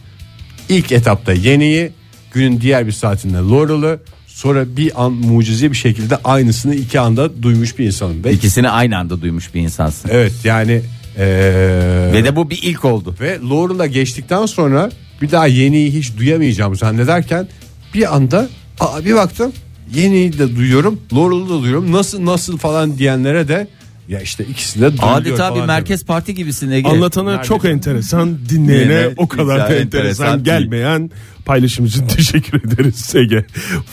[0.69, 1.93] İlk etapta Yeni'yi,
[2.33, 4.01] günün diğer bir saatinde Laurel'ı,
[4.43, 8.25] sonra bir an mucize bir şekilde aynısını iki anda duymuş bir insanım.
[8.25, 10.11] Ve ikisini aynı anda duymuş bir insansın.
[10.13, 10.73] evet yani
[11.19, 13.15] eee, Ve de bu bir ilk oldu.
[13.21, 14.91] ve Laurel'a geçtikten sonra
[15.23, 17.49] bir daha Yeni'yi hiç duyamayacağım zannederken
[17.95, 18.49] bir anda
[18.81, 19.53] aa, bir baktım
[19.95, 21.93] Yeni'yi de duyuyorum, Laurel'ı da duyuyorum.
[21.93, 23.69] Nasıl nasıl falan diyenlere de
[24.09, 26.89] ya işte ikisi de duyuluyor Adeta bir falan merkez parti gibisin Ege.
[26.89, 27.47] Anlatana Nerede?
[27.47, 30.59] çok enteresan, dinleyene Dinleyene o kadar da enteresan, enteresan değil.
[30.59, 31.11] gelmeyen
[31.45, 33.45] paylaşım için teşekkür ederiz Ege.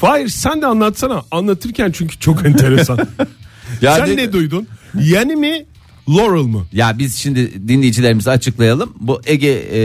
[0.02, 1.22] Fahir sen de anlatsana.
[1.32, 3.00] Anlatırken çünkü çok enteresan.
[3.82, 4.67] Ya sen de- ne duydun?
[5.04, 5.65] Yani mi
[6.10, 6.65] Laurel mı?
[6.74, 8.93] Ya biz şimdi dinleyicilerimize açıklayalım.
[9.00, 9.80] Bu Ege e,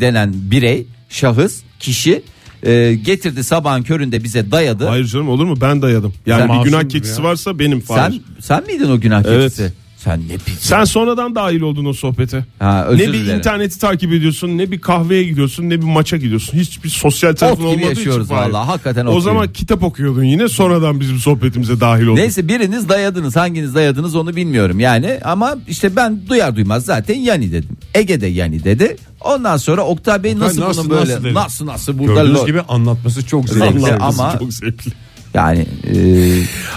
[0.00, 2.22] denen birey, şahıs, kişi
[2.64, 4.86] e, getirdi sabahın köründe bize dayadı.
[4.86, 5.54] Hayır canım olur mu?
[5.60, 6.12] Ben dayadım.
[6.26, 7.26] Yani Sen bir günah keçisi ya.
[7.28, 8.12] varsa benim Fahir.
[8.12, 9.60] sen sen miydin o günah Evet.
[10.04, 10.58] Sen ne pis.
[10.60, 12.44] Sen sonradan dahil oldun o sohbete.
[12.58, 13.38] Ha, özür ne bir dilerim.
[13.38, 16.58] interneti takip ediyorsun, ne bir kahveye gidiyorsun, ne bir maça gidiyorsun.
[16.58, 17.88] Hiçbir sosyal tarafın olmadığı için.
[17.88, 18.50] yaşıyoruz Fahir.
[18.52, 22.16] vallahi, hakikaten O zaman kitap okuyordun yine sonradan bizim sohbetimize dahil oldun.
[22.20, 27.52] Neyse biriniz dayadınız hanginiz dayadınız onu bilmiyorum yani ama işte ben duyar duymaz zaten yani
[27.52, 27.68] dedim.
[27.94, 28.96] Ege de yani dedi.
[29.20, 33.26] Ondan sonra Oktay Bey nasıl, nasıl, bunu böyle nasıl nasıl nasıl burada Gördüğünüz gibi anlatması
[33.26, 33.92] çok Zevkli zevkli.
[33.94, 34.90] ama- Çok zevkli.
[35.34, 35.96] Yani e,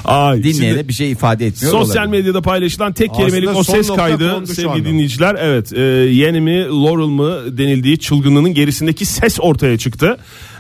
[0.06, 1.72] Ay, dinleyene şimdi- bir şey ifade etmiyor.
[1.74, 2.20] Sosyal olabilir.
[2.20, 5.36] medyada paylaşılan tek Aslında kelimelik o ses kaydı sevgili dinleyiciler.
[5.40, 10.18] Evet e, yeni mi Laurel mı denildiği çılgınlığının gerisindeki ses ortaya çıktı.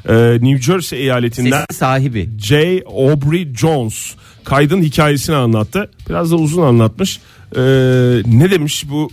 [0.09, 2.29] E, New Jersey eyaletinden Sesi sahibi.
[2.39, 2.83] J.
[2.85, 5.89] Aubrey Jones kaydın hikayesini anlattı.
[6.09, 7.19] Biraz da uzun anlatmış.
[7.55, 7.61] E,
[8.25, 9.09] ne demiş bu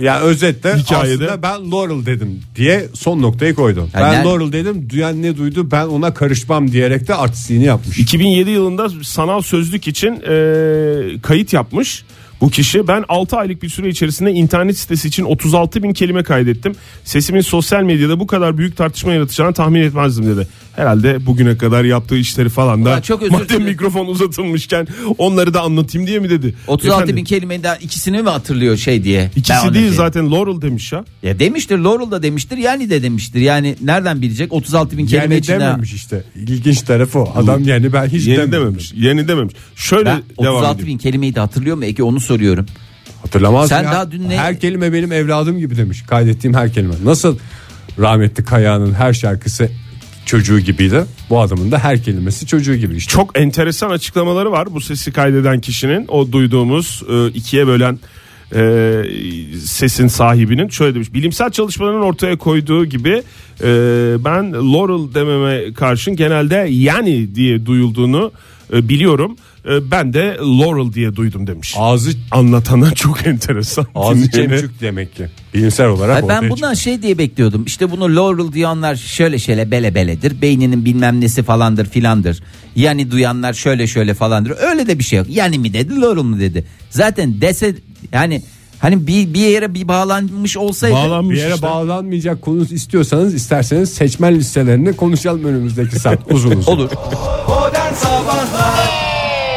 [0.00, 3.88] Ya özetle Hikayede- aslında ben Laurel dedim diye son noktayı koydu.
[3.94, 7.98] Yani ben yani- Laurel dedim duyan ne duydu ben ona karışmam diyerek de artistliğini yapmış.
[7.98, 12.04] 2007 yılında sanal sözlük için e, kayıt yapmış.
[12.40, 16.72] Bu kişi ben 6 aylık bir süre içerisinde internet sitesi için 36 bin kelime kaydettim.
[17.04, 20.48] Sesimin sosyal medyada bu kadar büyük tartışma yaratacağını tahmin etmezdim dedi.
[20.76, 23.64] Herhalde bugüne kadar yaptığı işleri falan da Ulan çok özür madem dilerim.
[23.64, 24.86] mikrofon uzatılmışken
[25.18, 26.54] onları da anlatayım diye mi dedi.
[26.66, 29.30] 36 Efendim, bin kelimeden ikisini mi hatırlıyor şey diye.
[29.36, 31.04] Ben İkisi onu değil şey- zaten Laurel demiş ya.
[31.22, 33.40] Ya demiştir Laurel da demiştir yani de demiştir.
[33.40, 35.60] Yani nereden bilecek 36 bin kelime Yani içinde.
[35.60, 36.24] dememiş işte.
[36.36, 37.32] İlginç tarafı o.
[37.34, 38.52] Adam yani ben hiç Yeni demedim.
[38.52, 38.92] dememiş.
[38.96, 39.54] Yeni dememiş.
[39.76, 40.88] Şöyle Ben devam 36 edeyim.
[40.94, 42.66] bin kelimeyi de hatırlıyor mu Ege onu soruyorum.
[43.22, 43.92] Hatırlamaz Sen ya.
[43.92, 46.02] daha dün ne- Her kelime benim evladım gibi demiş.
[46.06, 46.94] Kaydettiğim her kelime.
[47.04, 47.38] Nasıl
[47.98, 49.70] rahmetli Kaya'nın her şarkısı
[50.26, 51.04] çocuğu gibiydi.
[51.30, 53.12] Bu adamın da her kelimesi çocuğu gibi işte.
[53.12, 57.98] Çok enteresan açıklamaları var bu sesi kaydeden kişinin o duyduğumuz e, ikiye bölen
[58.54, 59.02] e,
[59.64, 63.22] sesin sahibinin şöyle demiş bilimsel çalışmaların ortaya koyduğu gibi
[63.62, 63.66] e,
[64.24, 68.32] ben Laurel dememe karşın genelde yani diye duyulduğunu
[68.72, 71.74] biliyorum ben de Laurel diye duydum demiş.
[71.78, 73.86] Ağzı Anlatana çok enteresan.
[73.94, 75.26] ağzı çemçük demek ki.
[75.54, 77.64] Bilimsel olarak Ay ben bundan şey diye bekliyordum.
[77.66, 80.42] İşte bunu Laurel diyenler şöyle şöyle bele beledir.
[80.42, 82.42] Beyninin bilmem nesi falandır filandır.
[82.76, 84.52] Yani duyanlar şöyle şöyle falandır.
[84.70, 85.26] Öyle de bir şey yok.
[85.30, 86.64] Yani mi dedi Laurel mu dedi.
[86.90, 87.74] Zaten dese
[88.12, 88.42] yani
[88.78, 90.94] hani bir, bir yere bir bağlanmış olsaydı.
[90.94, 91.66] Bağlanmış Bir yere işte.
[91.66, 96.72] bağlanmayacak konu istiyorsanız isterseniz seçmen listelerini konuşalım önümüzdeki saat uzun uzun.
[96.72, 96.90] Olur.
[97.48, 98.99] Modern Sabahlar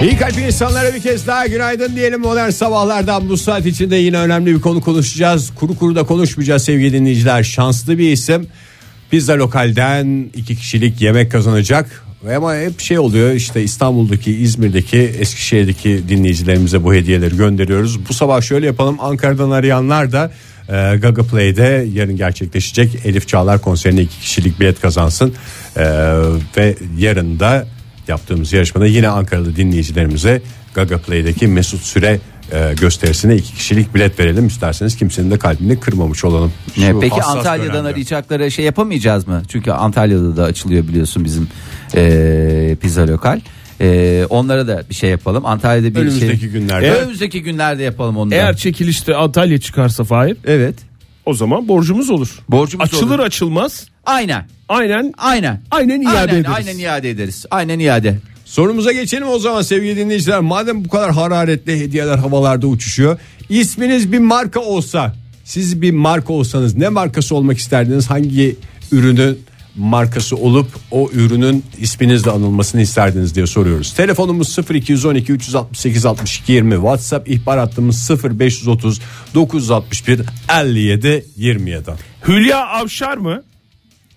[0.04, 4.56] İyi kalp insanlara bir kez daha günaydın diyelim modern sabahlardan bu saat içinde yine önemli
[4.56, 5.52] bir konu konuşacağız.
[5.56, 7.44] Kuru kuru da konuşmayacağız sevgili dinleyiciler.
[7.44, 8.48] Şanslı bir isim.
[9.12, 12.04] Pizza lokalden iki kişilik yemek kazanacak.
[12.36, 18.10] Ama hep şey oluyor işte İstanbul'daki, İzmir'deki, Eskişehir'deki dinleyicilerimize bu hediyeleri gönderiyoruz.
[18.10, 20.32] Bu sabah şöyle yapalım Ankara'dan arayanlar da
[20.70, 25.34] e, Gaga Play'de yarın gerçekleşecek Elif Çağlar konserine iki kişilik bilet kazansın.
[25.78, 25.84] E,
[26.58, 27.68] ve yarın da
[28.08, 30.42] yaptığımız yarışmada yine Ankaralı dinleyicilerimize
[30.74, 32.20] Gaga Play'deki Mesut Süre
[32.52, 36.54] e, gösterisine iki kişilik bilet verelim isterseniz kimsenin de kalbini kırmamış olalım.
[36.78, 37.90] Ne, Şu peki Antalya'dan dönemde.
[37.90, 39.42] arayacakları şey yapamayacağız mı?
[39.48, 41.48] Çünkü Antalya'da da açılıyor biliyorsun bizim
[41.96, 43.40] eee pizza lokal.
[43.82, 45.46] Ee, onlara da bir şey yapalım.
[45.46, 46.50] Antalya'da bir Önümüzdeki şey.
[46.50, 46.92] günlerde.
[46.92, 48.36] Önümüzdeki günlerde yapalım onu da.
[48.36, 50.76] Eğer çekilişte Antalya çıkarsa Fahir Evet.
[51.26, 52.40] O zaman borcumuz olur.
[52.50, 53.20] Borcumuz Açılır olur.
[53.26, 54.48] açılmaz Aynen.
[54.70, 55.62] aynen Aynen.
[55.72, 56.52] aynen iade aynen, ederiz.
[56.56, 57.46] Aynen iade ederiz.
[57.52, 58.18] Aynen iade.
[58.46, 60.40] Sorumuza geçelim o zaman sevgili dinleyiciler.
[60.40, 63.20] Madem bu kadar hararetli hediyeler havalarda uçuşuyor.
[63.50, 68.10] İsminiz bir marka olsa, siz bir marka olsanız ne markası olmak isterdiniz?
[68.10, 68.56] Hangi
[68.92, 69.40] ürünün
[69.76, 73.94] markası olup o ürünün isminizle anılmasını isterdiniz diye soruyoruz.
[73.94, 78.10] Telefonumuz 0212 368 62 20 WhatsApp ihbar hattımız
[78.40, 79.02] 0530
[79.36, 80.22] 961
[80.62, 81.92] 57 27.
[82.28, 83.44] Hülya Avşar mı?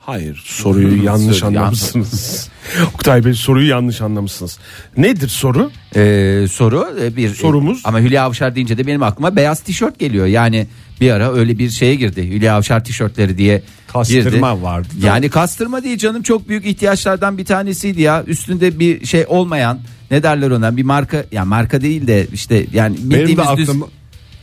[0.07, 2.49] Hayır soruyu yanlış anlamışsınız.
[2.95, 4.59] Oktay Bey soruyu yanlış anlamışsınız.
[4.97, 5.71] Nedir soru?
[5.97, 7.81] Ee, soru e, bir Sorumuz?
[7.85, 10.27] ama Hülya Avşar deyince de benim aklıma beyaz tişört geliyor.
[10.27, 10.67] Yani
[11.01, 12.31] bir ara öyle bir şeye girdi.
[12.31, 14.63] Hülya Avşar tişörtleri diye Kastırma girdi.
[14.63, 14.89] vardı.
[15.03, 18.25] Yani kastırma değil canım çok büyük ihtiyaçlardan bir tanesiydi ya.
[18.27, 22.97] Üstünde bir şey olmayan ne derler ona bir marka ya marka değil de işte yani
[22.99, 23.71] Benim de bildiğimiz düz-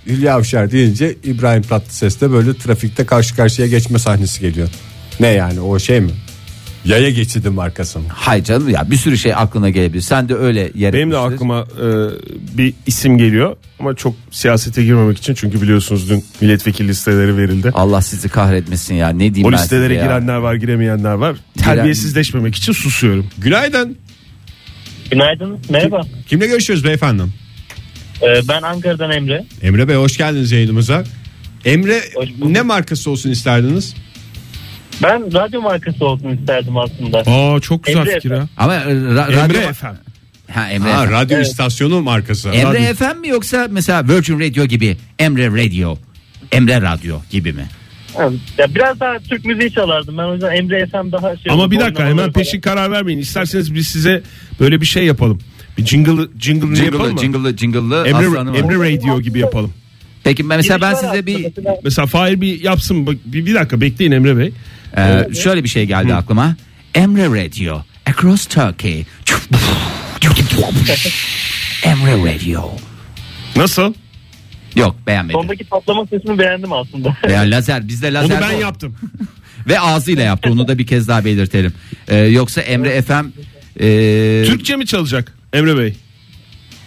[0.07, 4.69] Hülya Avşar deyince İbrahim Tatlıses'te böyle trafikte karşı karşıya geçme sahnesi geliyor.
[5.19, 6.11] Ne yani o şey mi?
[6.85, 8.05] Yaya geçidi markası mı?
[8.09, 10.01] Hayır canım ya bir sürü şey aklına gelebilir.
[10.01, 11.35] Sen de öyle yer Benim de etmiştir.
[11.35, 11.87] aklıma e,
[12.57, 17.71] bir isim geliyor ama çok siyasete girmemek için çünkü biliyorsunuz dün milletvekili listeleri verildi.
[17.73, 19.09] Allah sizi kahretmesin ya.
[19.09, 20.03] Ne diyeyim O ben listelere ya.
[20.03, 21.35] girenler var giremeyenler var.
[21.57, 23.27] Terbiyesizleşmemek için susuyorum.
[23.37, 23.97] Günaydın.
[25.11, 25.59] Günaydın.
[25.69, 26.01] Merhaba.
[26.27, 27.23] Kimle görüşüyoruz beyefendi?
[28.21, 29.45] Ee, ben Ankara'dan Emre.
[29.61, 31.03] Emre Bey hoş geldiniz yayınımıza.
[31.65, 32.49] Emre Hoş bulduk.
[32.49, 33.93] ne markası olsun isterdiniz?
[35.03, 37.17] Ben radyo markası olsun isterdim aslında.
[37.27, 38.47] Aa çok güzel Emre fikir ha.
[38.57, 40.01] Ama e, ra- Emre radyo- efendim.
[40.51, 40.89] Ha Emre.
[40.91, 41.11] Ha, FM.
[41.11, 41.47] radyo Evet.
[41.47, 42.49] istasyonu markası.
[42.49, 45.97] Emre Radyo- FM mi yoksa mesela Virgin Radio gibi Emre Radio,
[46.51, 47.65] Emre Radyo gibi mi?
[48.57, 50.17] Ya biraz daha Türk müziği çalardım.
[50.17, 52.31] Ben o yüzden Emre FM daha şey Ama bir dakika hemen falan.
[52.33, 53.19] peşin karar vermeyin.
[53.19, 54.21] İsterseniz biz size
[54.59, 55.39] böyle bir şey yapalım.
[55.77, 57.19] Bir jingle jingle yapalım Jingle'lı, mı?
[57.19, 58.55] jingle'lı, jingle'lı Emre, aslanım.
[58.55, 59.73] Emre Radio gibi yapalım.
[60.23, 61.47] Peki ben mesela ben size bir
[61.83, 63.07] Mesela- Fahir bir yapsın.
[63.07, 64.53] Bak, Bir, bir dakika bekleyin Emre Bey.
[64.97, 66.55] e, şöyle bir şey geldi aklıma.
[66.95, 69.05] Emre Radio across Turkey.
[71.83, 72.71] Emre Radio.
[73.55, 73.93] Nasıl?
[74.75, 75.41] Yok beğenmedim.
[75.41, 77.17] Sondaki patlama sesini beğendim aslında.
[77.27, 78.61] Veya lazer bizde Onu lazer ben bu.
[78.61, 78.95] yaptım.
[79.67, 81.73] ve ağzıyla yaptı onu da bir kez daha belirtelim.
[82.07, 83.25] E, yoksa Emre FM
[83.79, 85.93] e, Türkçe mi çalacak Emre Bey?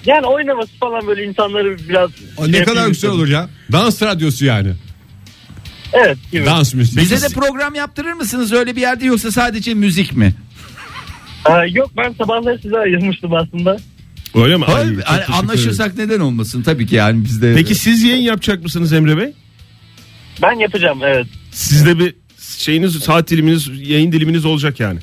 [0.07, 2.11] Yani oynaması falan böyle insanları biraz...
[2.11, 3.49] Aa, şey ne kadar yapayım güzel olur ya.
[3.73, 4.73] Dans radyosu yani.
[5.92, 6.47] Evet gibi.
[6.47, 7.05] Dans müziği.
[7.05, 10.35] bize de program yaptırır mısınız öyle bir yerde yoksa sadece müzik mi?
[11.45, 13.77] Ha, yok ben sabahları size ayırmıştım aslında.
[14.35, 14.64] Öyle mi?
[14.64, 17.55] Ay, Hayır, çok hani teşekkür anlaşırsak neden olmasın tabii ki yani bizde.
[17.55, 19.33] Peki siz yayın yapacak mısınız Emre Bey?
[20.42, 21.27] Ben yapacağım evet.
[21.51, 22.14] Sizde bir
[22.59, 24.99] şeyiniz saat diliminiz yayın diliminiz olacak yani.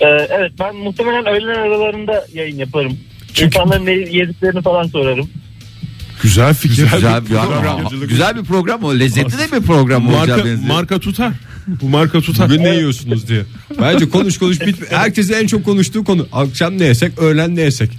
[0.00, 2.98] Ee, evet ben muhtemelen öğlen aralarında yayın yaparım.
[3.38, 5.30] Çünkü- İnsanların ne yediklerini falan sorarım.
[6.22, 6.82] Güzel fikir.
[6.82, 7.80] güzel bir program.
[8.08, 8.94] Güzel bir program o.
[8.98, 10.74] Lezzetli de bir program marka, olacağı benziyor.
[10.74, 11.32] marka tutar.
[11.82, 12.48] Bu marka tutar.
[12.48, 13.42] Bugün ne yiyorsunuz diye.
[13.80, 14.76] Bence konuş konuş bit.
[14.92, 16.26] Herkesin en çok konuştuğu konu.
[16.32, 17.90] Akşam ne yesek, öğlen ne yesek.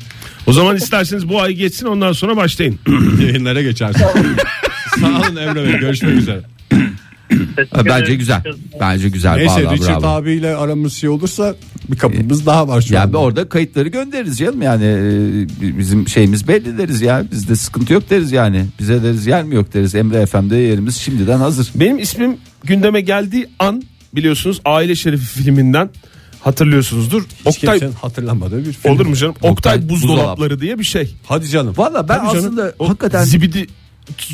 [0.47, 2.80] O zaman isterseniz bu ay geçsin ondan sonra başlayın.
[3.21, 4.06] Yayınlara geçersin.
[5.02, 5.80] Sağ olun Emre Bey.
[5.80, 6.41] Görüşmek üzere.
[7.86, 8.42] Bence güzel.
[8.80, 9.36] Bence güzel.
[9.36, 10.08] Neyse Vallahi Richard bravo.
[10.12, 11.56] abiyle aramız şey olursa
[11.92, 13.18] bir kapımız daha var şu Ya anda.
[13.18, 18.32] orada kayıtları göndeririz canım yani e, bizim şeyimiz belli deriz ya bizde sıkıntı yok deriz
[18.32, 21.70] yani bize deriz yer mi yok deriz Emre FM'de yerimiz şimdiden hazır.
[21.76, 23.84] Benim ismim gündeme geldiği an
[24.15, 25.89] biliyorsunuz Aile Şerefi filminden
[26.42, 27.24] hatırlıyorsunuzdur.
[27.24, 28.92] Hiç Oktay hatırlamadığı bir film.
[28.94, 29.36] olur mu canım?
[29.42, 31.15] Oktay, Oktay buzdolapları diye bir şey.
[31.26, 31.74] Hadi canım.
[31.78, 32.46] Valla ben Tabii canım.
[32.46, 33.68] aslında O hakikaten zibidi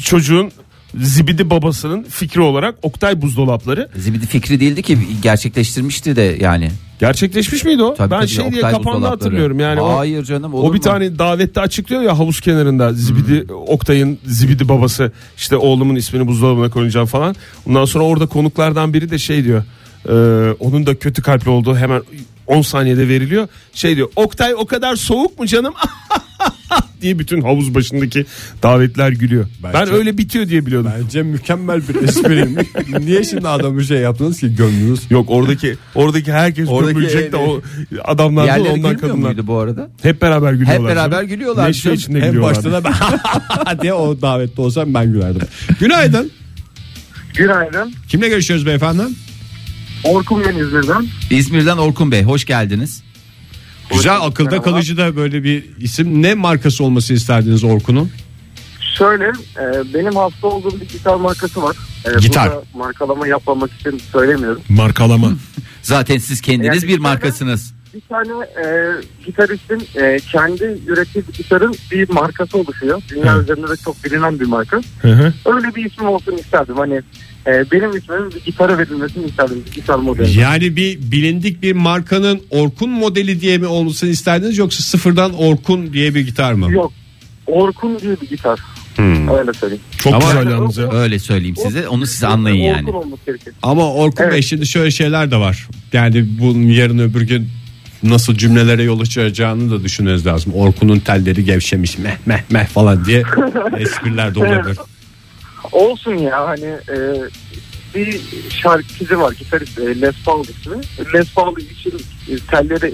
[0.03, 0.51] çocuğun
[0.99, 6.71] zibidi babasının fikri olarak Oktay buzdolapları zibidi fikri değildi ki gerçekleştirmişti de yani.
[6.99, 7.93] gerçekleşmiş miydi o?
[7.95, 9.09] Tabii ben tabii, şey diye Oktay kapandı buzdolapları.
[9.09, 9.81] hatırlıyorum yani.
[9.81, 10.83] o- Hayır canım olur O bir mu?
[10.83, 17.05] tane davette açıklıyor ya havuz kenarında zibidi Oktay'ın zibidi babası işte oğlumun ismini buzdolabına koyacağım
[17.07, 17.35] falan.
[17.67, 19.63] Ondan sonra orada konuklardan biri de şey diyor.
[20.09, 20.13] e,
[20.59, 22.01] onun da kötü kalpli olduğu hemen
[22.47, 23.47] 10 saniyede veriliyor.
[23.73, 25.73] Şey diyor Oktay o kadar soğuk mu canım?
[27.01, 28.25] diye bütün havuz başındaki
[28.63, 29.45] davetler gülüyor.
[29.63, 30.91] Bence- ben öyle bitiyor diye biliyordum.
[31.03, 32.67] Bence mükemmel bir espriymiş.
[32.99, 34.99] Niye şimdi adamı şey yaptınız ki gömdünüz?
[35.09, 37.61] Yok oradaki oradaki herkes Oradaki gömülecek de o
[38.03, 39.29] adamlar da ondan kadınlar.
[39.29, 39.89] muydu bu arada?
[40.03, 40.79] Hep beraber gülüyorlar.
[40.91, 41.97] Hep beraber gülüyorlar canım.
[41.97, 42.55] içinde En gülüyorlar.
[42.55, 45.41] başta da ben diye o davette olsam ben gülerdim.
[45.79, 46.31] Günaydın.
[47.33, 47.93] Günaydın.
[48.07, 49.01] Kimle görüşüyoruz beyefendi?
[50.03, 51.07] Orkun ben İzmir'den.
[51.29, 53.03] İzmir'den Orkun Bey hoş geldiniz.
[53.93, 54.63] Güzel akılda Merhaba.
[54.71, 56.21] kalıcı da böyle bir isim.
[56.21, 58.11] Ne markası olması isterdiniz Orkun'un?
[58.97, 61.75] Şöyle e, benim hasta olduğum bir gitar markası var.
[62.05, 62.47] E, Gitar.
[62.49, 64.61] burada markalama yapmamak için söylemiyorum.
[64.69, 65.31] Markalama.
[65.81, 67.73] Zaten siz kendiniz Yani bir markasınız.
[67.95, 68.65] Bir tane e,
[69.25, 73.01] gitaristin e, kendi ürettiği gitarın bir markası oluşuyor.
[73.09, 74.81] Dünya üzerinde de çok bilinen bir marka.
[75.01, 75.33] Hı hı.
[75.45, 76.75] Öyle bir ismim olsun isterdim.
[76.77, 77.01] Hani
[77.47, 79.63] e, benim ismimin bir gitara verilmesini isterdim.
[79.67, 80.39] Bir gitar modeli.
[80.39, 86.15] Yani bir bilindik bir markanın Orkun modeli diye mi olmasını isterdiniz yoksa sıfırdan Orkun diye
[86.15, 86.71] bir gitar mı?
[86.71, 86.93] Yok.
[87.47, 88.59] Orkun diye bir gitar.
[88.95, 89.29] Hmm.
[89.29, 89.83] Öyle söyleyeyim.
[89.97, 90.91] Çok Ama- güzel yalnız ya.
[90.91, 91.87] Öyle söyleyeyim size.
[91.87, 92.89] Onu siz anlayın yani.
[93.63, 94.33] Ama Orkun Evet.
[94.33, 95.67] Bey şimdi şöyle şeyler de var.
[95.93, 97.49] Yani bunun yarın öbür gün
[98.09, 100.53] nasıl cümlelere yol açacağını da düşünmeniz lazım.
[100.53, 103.23] Orkun'un telleri gevşemiş meh meh meh falan diye
[103.77, 104.77] espriler de olabilir.
[105.71, 106.97] Olsun ya hani e,
[107.95, 110.75] bir şarkıcı var gitarist e, Les Paul ismi.
[111.13, 111.93] Les Paul için
[112.29, 112.93] e, telleri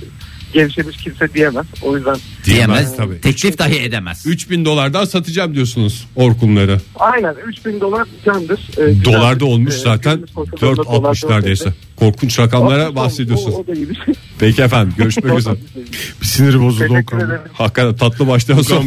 [0.53, 1.65] gevşemiş kimse diyemez.
[1.81, 2.95] O yüzden Diyemez.
[2.97, 3.21] tabii.
[3.21, 4.23] Teklif dahi edemez.
[4.27, 6.81] 3000 dolardan satacağım diyorsunuz Orkunları.
[6.95, 8.59] aynen 3000 dolar candır.
[8.77, 9.05] E, güzel.
[9.05, 11.73] Dolar da olmuş E, zaten günümüz koşullarında 4.60 dolar neredeyse.
[11.95, 13.55] Korkunç rakamlara O- bahsediyorsunuz.
[13.55, 14.13] O, o da iyi bir şey.
[14.39, 15.55] Peki efendim görüşmek üzere.
[16.21, 17.27] Bir siniri bozuldu Teşekkür Okan.
[17.27, 17.41] ederim.
[17.53, 18.27] Hakikaten tatlı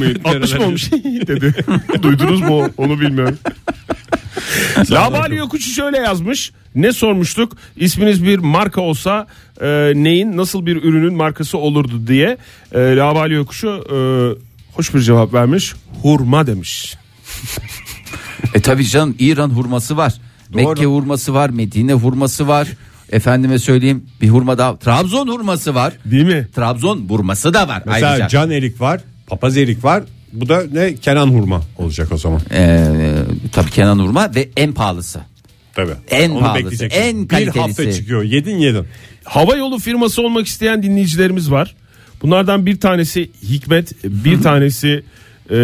[0.01, 0.93] Bey, sohbet 60 mı olmuş
[1.27, 1.55] dedi.
[2.03, 3.39] Duydunuz mu onu bilmiyorum.
[4.91, 6.53] Labali Yokuşu şöyle yazmış.
[6.75, 7.57] Ne sormuştuk?
[7.77, 9.27] İsminiz bir marka olsa
[9.61, 12.37] e, neyin nasıl bir ürünün markası olurdu diye.
[12.73, 13.97] E, Labali Yokuşu e,
[14.77, 15.75] hoş bir cevap vermiş.
[16.03, 16.95] Hurma demiş.
[18.55, 20.15] E tabii canım İran hurması var.
[20.55, 21.51] Mekke hurması var.
[21.51, 22.69] Medine hurması var.
[23.13, 24.79] Efendime söyleyeyim bir hurma daha.
[24.79, 25.93] Trabzon hurması var.
[26.05, 26.49] Değil mi?
[26.55, 27.83] Trabzon hurması da var.
[27.87, 28.29] Mesela ayrıca.
[28.29, 30.03] Can Erik var, Papaz Erik var.
[30.35, 30.95] Bu da ne?
[30.95, 32.41] Kenan Hurma olacak o zaman.
[32.53, 32.87] Ee,
[33.53, 35.21] tabii Kenan hurma ve en pahalısı.
[35.75, 35.93] Tabii.
[36.11, 37.59] En Onu pahalısı, en Bir kalitelisi.
[37.61, 38.23] hafta çıkıyor.
[38.23, 38.85] Yedin yedin.
[39.25, 41.75] Hava yolu firması olmak isteyen dinleyicilerimiz var.
[42.23, 45.03] Bunlardan bir tanesi Hikmet, bir tanesi
[45.51, 45.57] e,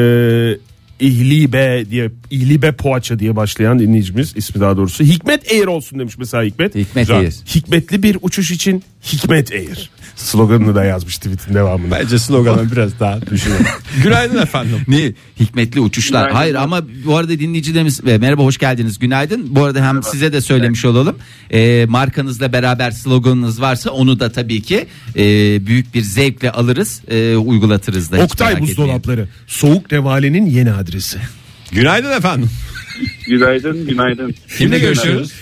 [1.00, 5.04] İhlibe diye İhlibe Poğaça diye başlayan dinleyicimiz ismi daha doğrusu.
[5.04, 6.74] Hikmet Air olsun demiş mesela Hikmet.
[6.74, 7.18] Hikmet Güzel.
[7.18, 7.34] Air.
[7.54, 8.82] Hikmetli bir uçuş için
[9.12, 9.90] Hikmet Air.
[10.16, 11.98] Sloganını da yazmış tweetin devamında.
[12.00, 13.56] Bence sloganı biraz daha düşünün.
[14.02, 14.76] Günaydın efendim.
[14.88, 16.20] Ne hikmetli uçuşlar.
[16.20, 16.36] Günaydın.
[16.36, 18.98] Hayır ama bu arada dinleyicilerimiz ve merhaba hoş geldiniz.
[18.98, 19.54] Günaydın.
[19.54, 21.16] Bu arada hem size de söylemiş olalım.
[21.50, 24.86] Ee, markanızla beraber sloganınız varsa onu da tabii ki
[25.16, 25.22] e,
[25.66, 28.22] büyük bir zevkle alırız, e, uygulatırız da.
[28.22, 29.28] Oktay buzdolapları.
[29.46, 30.89] Soğuk Revale'nin yeni adresi.
[31.72, 32.50] Günaydın efendim.
[33.26, 34.34] Günaydın, günaydın.
[34.58, 35.32] Kimle görüşüyoruz?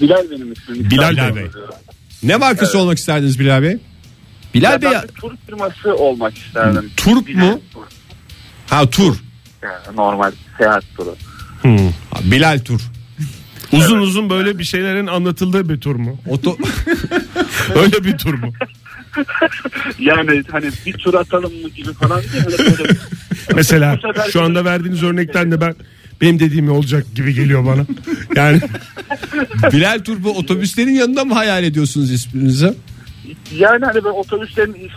[0.00, 0.90] Bilal benim ismim.
[0.90, 1.46] Bilal İstanbul'dan Bey.
[2.22, 3.76] Ne markası olmak isterdiniz Bilal Bey?
[4.54, 6.90] Bilal Bey Ben tur firması olmak isterdim.
[6.96, 7.60] Turp Bilal mu?
[7.72, 7.82] tur.
[8.70, 9.16] Ha tur.
[9.62, 11.16] Yani normal seyahat turu.
[12.10, 12.80] Ha, Bilal tur.
[13.72, 16.20] Uzun uzun böyle bir şeylerin anlatıldığı bir tur mu?
[16.28, 16.56] Oto...
[17.74, 18.52] Öyle bir tur mu?
[19.98, 22.44] Yani hani bir tur atalım mı gibi falan değil.
[22.44, 22.92] Hani böyle
[23.54, 23.98] Mesela
[24.32, 25.74] şu anda verdiğiniz örnekten de ben
[26.20, 27.86] benim dediğim olacak gibi geliyor bana.
[28.36, 28.60] Yani
[29.72, 32.74] Bilal tur bu otobüslerin yanında mı hayal ediyorsunuz isminizi?
[33.56, 34.90] yani hani böyle otobüslerin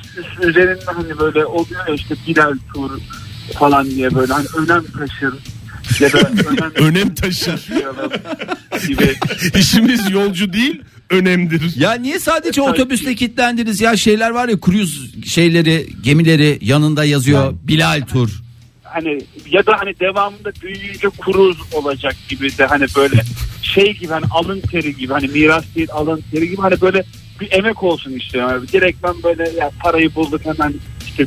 [0.44, 2.92] üzerinde hani böyle oluyor ya işte Bilal tur
[3.60, 5.34] falan diye böyle hani önem taşır
[6.00, 7.68] ya da önem önem taşır.
[8.88, 9.16] gibi.
[9.56, 11.74] İşimiz yolcu değil önemdir.
[11.78, 18.02] Ya niye sadece otobüste kilitlendiniz ya şeyler var ya kruz şeyleri gemileri yanında yazıyor Bilal
[18.12, 18.42] Tur.
[18.84, 23.22] hani ya da hani devamında büyüyünce kuruz olacak gibi de hani böyle
[23.62, 27.04] şey gibi hani alın teri gibi hani miras değil alın teri gibi hani böyle
[27.40, 30.74] bir emek olsun işte yani direkt ben böyle ya parayı bulduk hemen
[31.08, 31.26] işte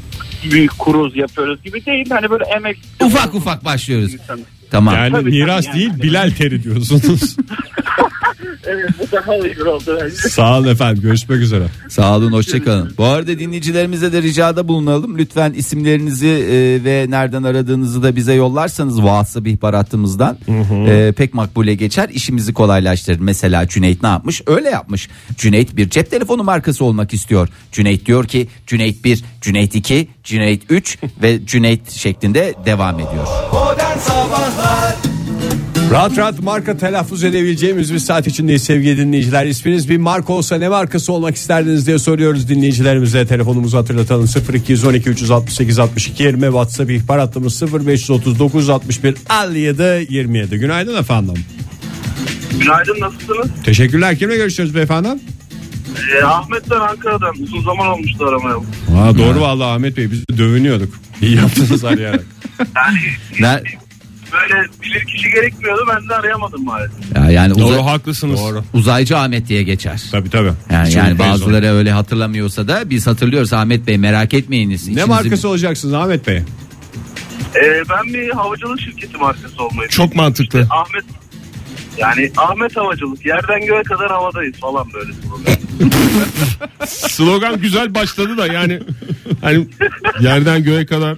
[0.50, 4.14] büyük kuruz yapıyoruz gibi değil hani böyle emek Ufak ufak başlıyoruz.
[4.14, 4.40] İnsan.
[4.70, 4.94] Tamam.
[4.94, 6.02] Yani Tabii, miras tabii değil yani.
[6.02, 7.36] Bilal teri diyorsunuz.
[8.66, 10.16] Evet bu daha uygun oldu bence.
[10.16, 11.64] Sağ olun efendim görüşmek üzere.
[11.88, 12.94] Sağ olun hoşçakalın.
[12.98, 15.18] Bu arada dinleyicilerimize de ricada bulunalım.
[15.18, 20.38] Lütfen isimlerinizi e, ve nereden aradığınızı da bize yollarsanız WhatsApp ihbar hattımızdan
[20.88, 22.08] e, pek makbule geçer.
[22.12, 23.18] İşimizi kolaylaştırır.
[23.18, 24.42] Mesela Cüneyt ne yapmış?
[24.46, 25.08] Öyle yapmış.
[25.36, 27.48] Cüneyt bir cep telefonu markası olmak istiyor.
[27.72, 33.26] Cüneyt diyor ki Cüneyt 1, Cüneyt 2, Cüneyt 3 ve Cüneyt şeklinde devam ediyor.
[35.90, 39.46] Rahat rahat marka telaffuz edebileceğimiz bir saat içindeyiz sevgili dinleyiciler.
[39.46, 43.26] İsminiz bir marka olsa ne markası olmak isterdiniz diye soruyoruz dinleyicilerimize.
[43.26, 50.58] Telefonumuzu hatırlatalım 0212 368 62 20 WhatsApp ihbar hattımız 0539 61 57 27.
[50.58, 51.34] Günaydın efendim.
[52.60, 53.46] Günaydın nasılsınız?
[53.64, 54.18] Teşekkürler.
[54.18, 55.08] Kimle görüşüyoruz beyefendi?
[56.20, 58.56] Ee, Ahmet ben Ankara'dan uzun zaman olmuştu aramaya.
[58.56, 60.94] Aa, doğru vallahi Ahmet Bey biz de dövünüyorduk.
[61.22, 62.24] İyi yaptınız arayarak.
[63.40, 63.62] Ne?
[64.32, 67.16] Böyle bilir kişi gerekmiyordu ben de arayamadım maalesef.
[67.16, 68.40] Ya yani Doğru uza- haklısınız.
[68.40, 68.64] Doğru.
[68.74, 70.02] uzaycı Ahmet diye geçer.
[70.12, 70.52] Tabii tabii.
[70.70, 71.18] Yani, Hiç yani onu.
[71.18, 74.86] bazıları öyle hatırlamıyorsa da biz hatırlıyoruz Ahmet Bey merak etmeyiniz.
[74.86, 76.36] Ne İçinizi- markası olacaksınız Ahmet Bey?
[76.36, 80.66] Ee, ben bir havacılık şirketi markası olmayı Çok mantıklı.
[80.70, 81.04] Ahmet
[81.98, 85.54] Yani Ahmet Havacılık yerden göğe kadar havadayız falan böyle slogan.
[86.86, 88.80] Slogan güzel başladı da yani
[89.40, 89.66] hani
[90.20, 91.16] yerden göğe kadar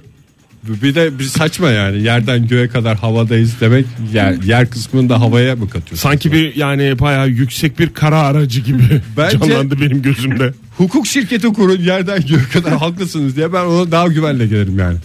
[0.64, 5.56] Bir de bir saçma yani yerden göğe kadar havadayız demek yer, yer kısmını da havaya
[5.56, 6.08] mı katıyorsun?
[6.08, 10.52] sanki bir yani bayağı yüksek bir kara aracı gibi Bence- canlandı benim gözümde.
[10.76, 14.98] Hukuk şirketi kurun yerden göğe kadar haklısınız diye ben ona daha güvenle gelirim yani.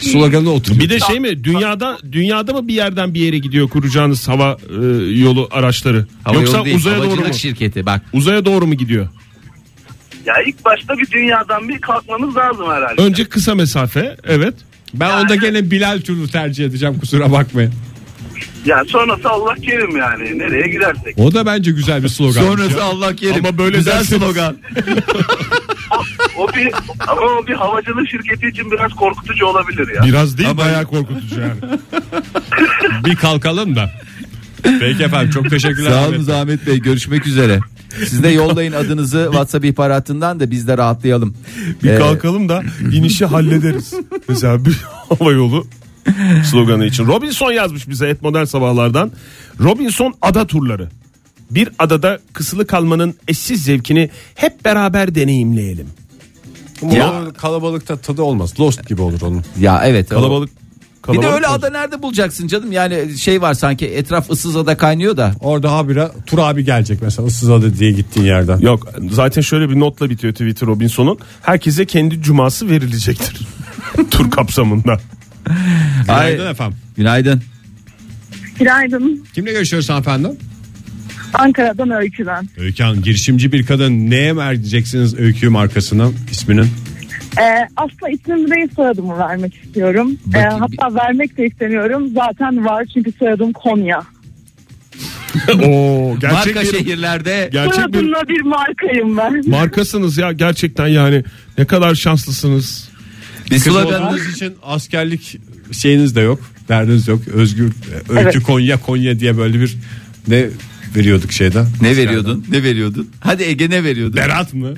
[0.00, 0.80] Sloganı oturuyor.
[0.80, 4.74] Bir de şey mi dünyada dünyada mı bir yerden bir yere gidiyor kuracağınız hava e,
[5.20, 7.34] yolu araçları Hava yoksa yolu değil, uzaya doğru mu?
[7.34, 8.02] şirketi bak.
[8.12, 9.08] Uzaya doğru mu gidiyor?
[10.26, 13.02] Ya ilk başta bir dünyadan bir kalkmamız lazım herhalde.
[13.02, 14.54] Önce kısa mesafe evet.
[14.94, 17.72] ben onda gene Bilal Tur'u tercih edeceğim kusura bakmayın.
[18.66, 21.14] Yani sonrası Allah kerim yani nereye gidersek.
[21.18, 22.42] O da bence güzel bir slogan.
[22.42, 23.46] Sonrası Allah kerim.
[23.46, 24.56] Ama böyle Güzel slogan.
[26.38, 30.02] O bir ama o bir havacılık şirketi için biraz korkutucu olabilir ya.
[30.04, 31.60] Biraz değil Ama- bayağı korkutucu yani.
[33.04, 33.90] bir kalkalım da.
[34.62, 35.90] Peki efendim çok teşekkürler.
[35.90, 36.34] Sağ Ahmet olun Bey.
[36.40, 37.60] Ahmet Bey görüşmek üzere.
[38.08, 41.34] Siz de yollayın adınızı WhatsApp ihbaratından da biz de rahatlayalım.
[41.82, 42.62] Bir Ee, kalkalım da
[42.92, 43.94] inişi hallederiz.
[44.28, 44.76] Mesela bir
[45.18, 45.66] hava yolu
[46.50, 47.06] sloganı için.
[47.06, 49.12] Robinson yazmış bize et modern sabahlardan.
[49.60, 50.88] Robinson ada turları.
[51.50, 55.86] Bir adada kısılı kalmanın eşsiz zevkini hep beraber deneyimleyelim.
[56.82, 58.60] O kalabalıkta tadı olmaz.
[58.60, 59.44] Lost gibi olur onun.
[59.60, 60.08] Ya evet.
[60.08, 60.50] Kalabalık.
[61.12, 62.72] Bir de öyle ada nerede bulacaksın canım?
[62.72, 65.32] Yani şey var sanki etraf ıssız ada kaynıyor da.
[65.40, 68.58] Orada habire Tur abi gelecek mesela ıssız adı diye gittiğin yerden.
[68.58, 71.18] Yok zaten şöyle bir notla bitiyor Twitter Robinson'un.
[71.42, 73.46] Herkese kendi cuması verilecektir.
[74.10, 75.00] Tur kapsamında.
[76.06, 76.78] Günaydın Ay- efendim.
[76.96, 77.42] Günaydın.
[78.58, 79.24] Günaydın.
[79.34, 80.28] Kimle görüşüyoruz hanımefendi?
[81.34, 82.48] Ankara'dan Öykü ben.
[82.58, 84.10] Öykü Hanım girişimci bir kadın.
[84.10, 86.68] Neye vereceksiniz Öykü markasının isminin?
[87.40, 90.18] Ee, aslında ismimi değil soyadımı vermek istiyorum.
[90.28, 90.60] Ee, Bakayım.
[90.60, 92.08] hatta vermek de istemiyorum.
[92.14, 94.02] Zaten var çünkü soyadım Konya.
[95.64, 99.50] Oo, gerçek Marka bir, şehirlerde gerçek bir Soyadımla bir markayım ben.
[99.50, 101.24] markasınız ya gerçekten yani
[101.58, 102.88] ne kadar şanslısınız.
[103.50, 105.38] bir Kız sloganınız olduğunuz için askerlik
[105.72, 106.40] şeyiniz de yok.
[106.68, 107.28] Derdiniz yok.
[107.28, 108.42] Özgür e, Öykü Evet.
[108.42, 109.76] Konya Konya diye böyle bir
[110.28, 110.46] ne
[110.96, 111.64] veriyorduk şeyde.
[111.80, 112.44] ne veriyordun?
[112.50, 113.08] Ne veriyordun?
[113.20, 114.16] Hadi Ege ne veriyordun?
[114.16, 114.74] Berat mı?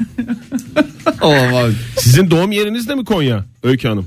[1.99, 4.07] Sizin doğum yeriniz de mi Konya Öykü Hanım?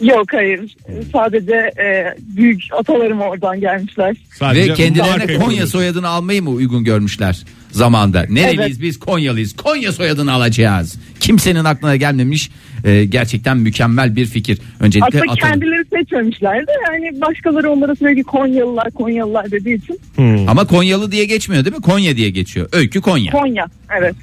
[0.00, 0.76] Yok hayır.
[1.12, 4.16] Sadece e, büyük atalarım oradan gelmişler.
[4.34, 8.26] Sadece Ve kendilerine Konya soyadını almayı mı uygun görmüşler zamanda?
[8.30, 8.98] Nereliyiz biz?
[8.98, 9.56] Konyalıyız.
[9.56, 10.98] Konya soyadını alacağız.
[11.20, 12.50] Kimsenin aklına gelmemiş
[12.84, 14.58] e, gerçekten mükemmel bir fikir.
[14.80, 15.52] Öncelikle Aslında atalım.
[15.52, 20.00] kendileri seçmemişler de yani başkaları onlara sürekli Konyalılar Konyalılar dediği için
[20.48, 21.82] Ama Konyalı diye geçmiyor değil mi?
[21.82, 22.68] Konya diye geçiyor.
[22.72, 23.32] Öykü Konya.
[23.32, 23.66] Konya
[23.98, 24.14] evet.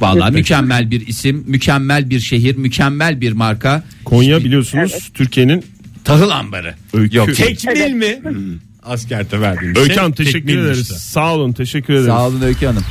[0.00, 3.82] Vallahi mükemmel bir isim, mükemmel bir şehir, mükemmel bir marka.
[4.04, 5.64] Konya biliyorsunuz Türkiye'nin
[6.04, 6.74] Tahıl ambarı.
[6.94, 7.16] öykü.
[7.16, 8.20] Yok, Tekmil mi?
[8.82, 9.96] Askerde verdiğim Öykü şey.
[9.96, 10.90] Hanım teşekkür tekmilmiş ederiz.
[10.90, 10.94] de.
[10.94, 12.06] Sağ olun teşekkür ederiz.
[12.06, 12.84] Sağ olun Öykü Hanım.